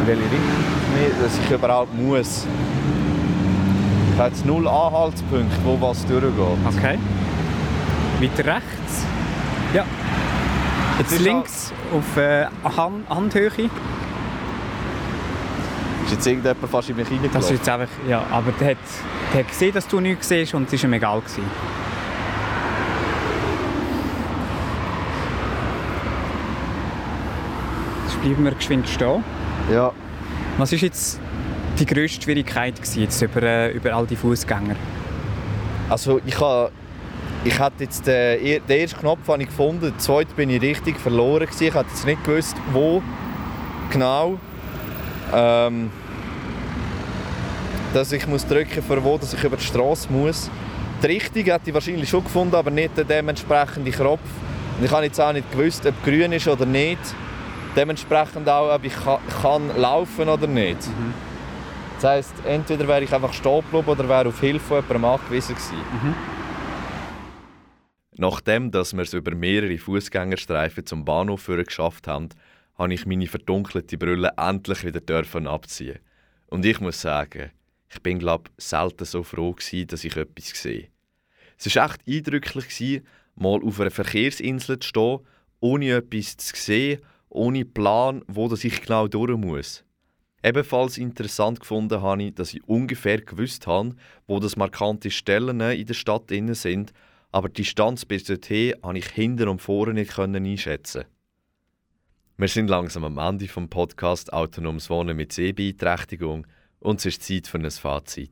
welche 0.07 0.21
Richtung 0.23 0.39
ich- 0.39 1.23
dass 1.23 1.39
ich 1.43 1.51
überhaupt 1.51 1.93
muss. 1.95 2.45
Ich 4.13 4.19
habe 4.19 4.29
jetzt 4.29 4.45
null 4.45 4.67
Anhaltspunkte, 4.67 5.57
wo 5.63 5.77
was 5.81 6.05
durchgeht. 6.05 6.31
Okay. 6.77 6.99
Weiter 8.21 8.45
rechts. 8.55 9.05
Ja. 9.73 9.85
Jetzt 10.99 11.19
links 11.19 11.73
auf 11.91 12.17
äh, 12.17 12.45
Hand 12.77 13.09
Handhöhe. 13.09 13.47
Ist 16.05 16.11
jetzt 16.11 16.27
irgendjemand 16.27 16.69
fast 16.69 16.89
in 16.89 16.95
mich 16.97 17.07
Das 17.07 17.13
ist 17.15 17.23
reingelaufen? 17.23 17.55
jetzt 17.55 17.69
einfach, 17.69 17.87
ja, 18.07 18.23
aber 18.29 18.51
der 18.59 18.71
hat, 18.71 18.77
der 19.33 19.39
hat 19.39 19.47
gesehen, 19.49 19.73
dass 19.73 19.87
du 19.87 19.99
nichts 19.99 20.27
siehst 20.29 20.53
und 20.53 20.71
es 20.71 20.83
war 20.83 20.89
ihm 20.89 20.93
egal. 20.93 21.19
Gewesen. 21.21 21.43
Jetzt 28.05 28.21
bleiben 28.21 28.43
wir 28.43 28.51
geschwind 28.51 28.87
stehen. 28.87 29.23
Ja, 29.71 29.91
Was 30.57 30.71
war 30.71 30.79
jetzt 30.79 31.19
die 31.79 31.85
grösste 31.85 32.21
Schwierigkeit 32.23 32.75
jetzt 32.95 33.21
über, 33.21 33.41
äh, 33.43 33.71
über 33.71 33.93
all 33.93 34.05
die 34.05 34.15
Fußgänger? 34.15 34.75
also 35.89 36.19
ich 36.25 36.39
habe... 36.39 36.71
Ich 37.45 37.59
hatte 37.59 37.83
jetzt 37.83 38.07
den, 38.07 38.39
er- 38.41 38.59
den 38.61 38.79
ersten 38.79 38.99
Knopf 39.01 39.27
habe 39.27 39.41
ich 39.43 39.49
gefunden, 39.49 39.81
den 39.81 39.99
zweiten 39.99 40.33
bin 40.35 40.49
ich 40.49 40.61
richtig 40.61 40.97
verloren 40.97 41.45
gewesen. 41.45 41.63
Ich 41.67 41.73
hatte 41.73 41.89
jetzt 41.89 42.05
nicht 42.05 42.23
gewusst, 42.23 42.55
wo 42.71 43.03
genau. 43.91 44.39
Ähm, 45.33 45.91
dass 47.93 48.13
ich 48.13 48.25
muss 48.27 48.47
drücken 48.47 48.81
für 48.81 49.03
wo, 49.03 49.17
dass 49.17 49.33
ich 49.33 49.43
über 49.43 49.57
die 49.57 49.63
Straße 49.65 50.07
muss. 50.09 50.49
Die 51.01 51.07
Richtung 51.07 51.43
hätte 51.43 51.63
ich 51.67 51.73
wahrscheinlich 51.73 52.07
schon 52.09 52.23
gefunden, 52.23 52.55
aber 52.55 52.71
nicht 52.71 52.95
der 52.95 53.03
dementsprechende 53.03 53.91
Knopf. 53.91 54.21
Und 54.79 54.85
ich 54.85 54.91
habe 54.91 55.03
jetzt 55.03 55.19
auch 55.19 55.33
nicht 55.33 55.51
gewusst, 55.51 55.85
ob 55.85 56.01
grün 56.05 56.31
ist 56.31 56.47
oder 56.47 56.65
nicht. 56.65 56.99
Dementsprechend 57.75 58.47
auch, 58.47 58.73
ob 58.73 58.83
ich 58.83 58.93
ka- 58.93 59.21
kann 59.41 59.75
laufen 59.77 60.29
oder 60.29 60.47
nicht. 60.47 60.77
Das 61.95 62.03
heisst, 62.03 62.33
entweder 62.45 62.87
wäre 62.87 63.03
ich 63.03 63.13
einfach 63.13 63.33
stehen 63.33 63.61
geblieben 63.61 63.87
oder 63.87 64.07
wäre 64.07 64.27
auf 64.27 64.39
Hilfe 64.39 64.81
von 64.83 64.97
jemandem 64.97 65.05
angewiesen 65.05 65.55
gewesen. 65.55 66.15
Nachdem 68.15 68.69
dass 68.71 68.93
wir 68.93 69.01
es 69.01 69.13
über 69.13 69.33
mehrere 69.33 69.77
Fußgängerstreifen 69.77 70.85
zum 70.85 71.03
Bahnhof 71.03 71.41
führen 71.41 71.65
geschafft 71.65 72.07
haben, 72.07 72.29
habe 72.77 72.93
ich 72.93 73.05
meine 73.05 73.27
verdunkelte 73.27 73.97
Brille 73.97 74.31
endlich 74.37 74.83
wieder 74.83 74.99
dürfen 74.99 75.47
abziehen. 75.47 75.99
Und 76.47 76.65
ich 76.65 76.79
muss 76.79 77.01
sagen, 77.01 77.51
ich 77.89 78.01
bin 78.01 78.19
glaube 78.19 78.51
selten 78.57 79.05
so 79.05 79.23
froh 79.23 79.53
gewesen, 79.53 79.87
dass 79.87 80.03
ich 80.03 80.15
etwas 80.15 80.49
sehe. 80.49 80.89
Es 81.57 81.75
war 81.75 81.85
echt 81.85 82.01
eindrücklich, 82.07 82.67
gewesen, 82.67 83.07
mal 83.35 83.63
auf 83.63 83.79
einer 83.79 83.91
Verkehrsinsel 83.91 84.77
zu 84.79 84.87
stehen, 84.89 85.19
ohne 85.59 85.89
etwas 85.95 86.37
zu 86.37 86.55
sehen, 86.55 87.01
ohne 87.33 87.65
Plan, 87.65 88.23
wo 88.27 88.51
ich 88.53 88.81
genau 88.81 89.07
durch 89.07 89.37
muss. 89.37 89.83
Ebenfalls 90.43 90.97
interessant 90.97 91.59
gefunden 91.59 92.01
habe 92.01 92.23
ich, 92.23 92.35
dass 92.35 92.53
ich 92.53 92.63
ungefähr 92.67 93.21
gewusst 93.21 93.65
habe, 93.65 93.95
wo 94.27 94.39
das 94.39 94.57
markante 94.57 95.09
Stellen 95.09 95.59
in 95.61 95.85
der 95.85 95.93
Stadt 95.93 96.31
innen 96.31 96.53
sind, 96.53 96.91
aber 97.31 97.47
die 97.47 97.63
Distanz 97.63 98.05
bis 98.05 98.25
dorthin 98.25 98.75
konnte 98.81 98.99
ich 98.99 99.07
hinten 99.07 99.47
und 99.47 99.61
vorne 99.61 99.93
nicht 99.93 100.17
einschätzen. 100.19 101.05
Wir 102.37 102.47
sind 102.47 102.67
langsam 102.67 103.05
am 103.05 103.17
Ende 103.17 103.47
vom 103.47 103.69
Podcast 103.69 104.33
Autonomes 104.33 104.89
Wohnen 104.89 105.15
mit 105.15 105.31
Sehbeeinträchtigung 105.31 106.45
und 106.79 106.99
es 106.99 107.05
ist 107.05 107.23
Zeit 107.23 107.47
für 107.47 107.57
ein 107.57 107.71
Fazit. 107.71 108.31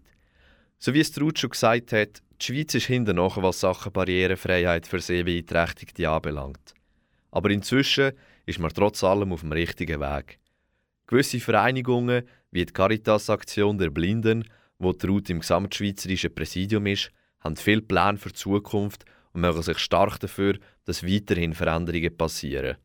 So 0.80 0.94
wie 0.94 1.00
es 1.00 1.20
Ruth 1.20 1.40
schon 1.40 1.52
gesagt 1.52 1.94
hat, 1.94 2.22
die 2.42 2.46
Schweiz 2.46 2.74
ist 2.74 2.88
hinten 2.88 3.16
nach, 3.16 3.38
was 3.42 3.62
Sachen 3.62 3.92
Barrierefreiheit 3.94 4.86
für 4.86 5.00
Sehbeeinträchtigte 5.00 6.10
anbelangt. 6.10 6.74
Aber 7.32 7.50
inzwischen 7.52 8.12
ist 8.45 8.60
man 8.60 8.73
trotz 8.73 9.04
allem 9.04 9.34
auf 9.34 9.41
dem 9.41 9.51
richtigen 9.51 9.99
Weg. 9.99 10.39
Gewisse 11.08 11.39
Vereinigungen, 11.39 12.23
wie 12.51 12.65
die 12.65 12.73
Caritas-Aktion 12.73 13.77
der 13.77 13.89
Blinden, 13.89 14.45
wo 14.80 14.93
die 14.93 15.08
Ruth 15.08 15.30
im 15.30 15.39
gesamtschweizerischen 15.39 16.34
Präsidium 16.34 16.86
ist, 16.88 17.12
haben 17.39 17.56
viele 17.56 17.82
Pläne 17.82 18.17
für 18.17 18.30
die 18.30 18.36
Zukunft 18.36 19.06
und 19.34 19.41
machen 19.41 19.62
sich 19.62 19.80
stark 19.80 20.19
dafür, 20.19 20.58
dass 20.86 21.06
weiterhin 21.06 21.54
Veränderungen 21.54 22.15
passieren. 22.15 22.77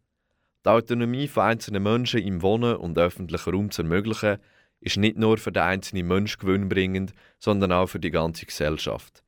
Die 0.64 0.68
Autonomie 0.70 1.28
von 1.28 1.44
einzelnen 1.44 1.82
Menschen 1.82 2.22
im 2.22 2.42
Wohnen 2.42 2.76
und 2.76 2.98
öffentlichen 2.98 3.50
Raum 3.54 3.70
zu 3.70 3.82
ermöglichen, 3.82 4.38
ist 4.80 4.96
nicht 4.96 5.16
nur 5.16 5.38
für 5.38 5.52
den 5.52 5.62
einzelnen 5.62 6.06
Mensch 6.06 6.38
gewinnbringend, 6.38 7.12
sondern 7.38 7.72
auch 7.72 7.86
für 7.86 8.00
die 8.00 8.10
ganze 8.10 8.46
Gesellschaft. 8.46 9.22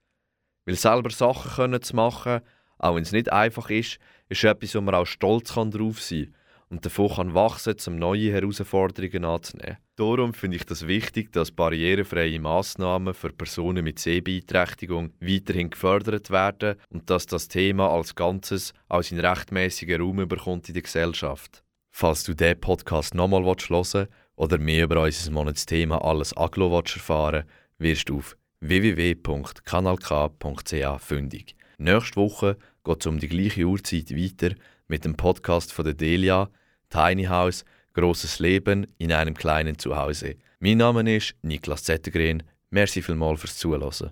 Weil 0.66 0.74
selber 0.74 1.10
Sachen 1.10 1.50
können 1.52 1.82
zu 1.82 1.96
machen, 1.96 2.40
auch 2.78 2.94
wenn 2.94 3.02
es 3.02 3.12
nicht 3.12 3.32
einfach 3.32 3.70
ist, 3.70 3.98
ist 4.28 4.44
etwas, 4.44 4.74
wo 4.74 4.80
man 4.80 4.94
auch 4.94 5.06
stolz 5.06 5.54
kann 5.54 5.70
drauf 5.70 6.00
sein 6.00 6.24
kann 6.24 6.34
und 6.70 6.84
davon 6.84 7.08
kann 7.08 7.32
wachsen, 7.34 7.76
um 7.86 7.96
neue 7.96 8.30
Herausforderungen 8.32 9.24
anzunehmen. 9.24 9.78
Darum 9.96 10.34
finde 10.34 10.58
ich 10.58 10.66
das 10.66 10.86
wichtig, 10.86 11.32
dass 11.32 11.50
barrierefreie 11.50 12.38
Massnahmen 12.38 13.14
für 13.14 13.30
Personen 13.30 13.82
mit 13.84 13.98
Sehbeeinträchtigung 13.98 15.14
weiterhin 15.20 15.70
gefördert 15.70 16.30
werden 16.30 16.76
und 16.90 17.08
dass 17.10 17.26
das 17.26 17.48
Thema 17.48 17.90
als 17.90 18.14
Ganzes 18.14 18.74
auch 18.88 19.02
seinen 19.02 19.24
rechtmäßigen 19.24 20.00
Raum 20.00 20.28
bekommt 20.28 20.68
in 20.68 20.74
der 20.74 20.82
Gesellschaft. 20.82 21.64
Falls 21.90 22.22
du 22.24 22.34
diesen 22.34 22.60
Podcast 22.60 23.14
nochmal 23.14 23.44
hören 23.44 23.56
willst 23.70 24.08
oder 24.36 24.58
mehr 24.58 24.84
über 24.84 25.02
unser 25.02 25.30
Monatsthema 25.32 25.96
«Alles 25.98 26.36
Aglo» 26.36 26.78
erfahren 26.78 27.44
wirst 27.78 28.08
du 28.08 28.18
auf 28.18 28.36
www.kanalk.ch 28.60 31.00
fündig. 31.00 31.57
Nächste 31.80 32.16
Woche 32.16 32.56
geht 32.82 33.00
es 33.00 33.06
um 33.06 33.20
die 33.20 33.28
gleiche 33.28 33.64
Uhrzeit 33.64 34.10
weiter 34.10 34.56
mit 34.88 35.04
dem 35.04 35.14
Podcast 35.14 35.72
von 35.72 35.84
der 35.84 35.94
Delia 35.94 36.50
Tiny 36.90 37.26
House 37.26 37.64
Großes 37.94 38.40
Leben 38.40 38.88
in 38.98 39.12
einem 39.12 39.34
kleinen 39.34 39.78
Zuhause. 39.78 40.34
Mein 40.58 40.78
Name 40.78 41.16
ist 41.16 41.34
Niklas 41.42 41.84
Zettergren. 41.84 42.42
Merci 42.70 43.00
vielmals 43.00 43.40
fürs 43.40 43.56
Zuhören. 43.58 44.10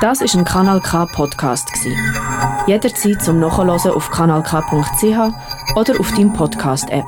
Das 0.00 0.20
ist 0.20 0.34
ein 0.34 0.44
Kanal 0.44 0.80
K 0.80 1.06
Podcast 1.06 1.68
Jederzeit 2.66 3.22
zum 3.22 3.38
Nachhören 3.38 3.70
auf 3.70 4.10
kanalk.ch 4.10 5.76
oder 5.76 6.00
auf 6.00 6.10
deinem 6.14 6.32
Podcast 6.32 6.90
App. 6.90 7.06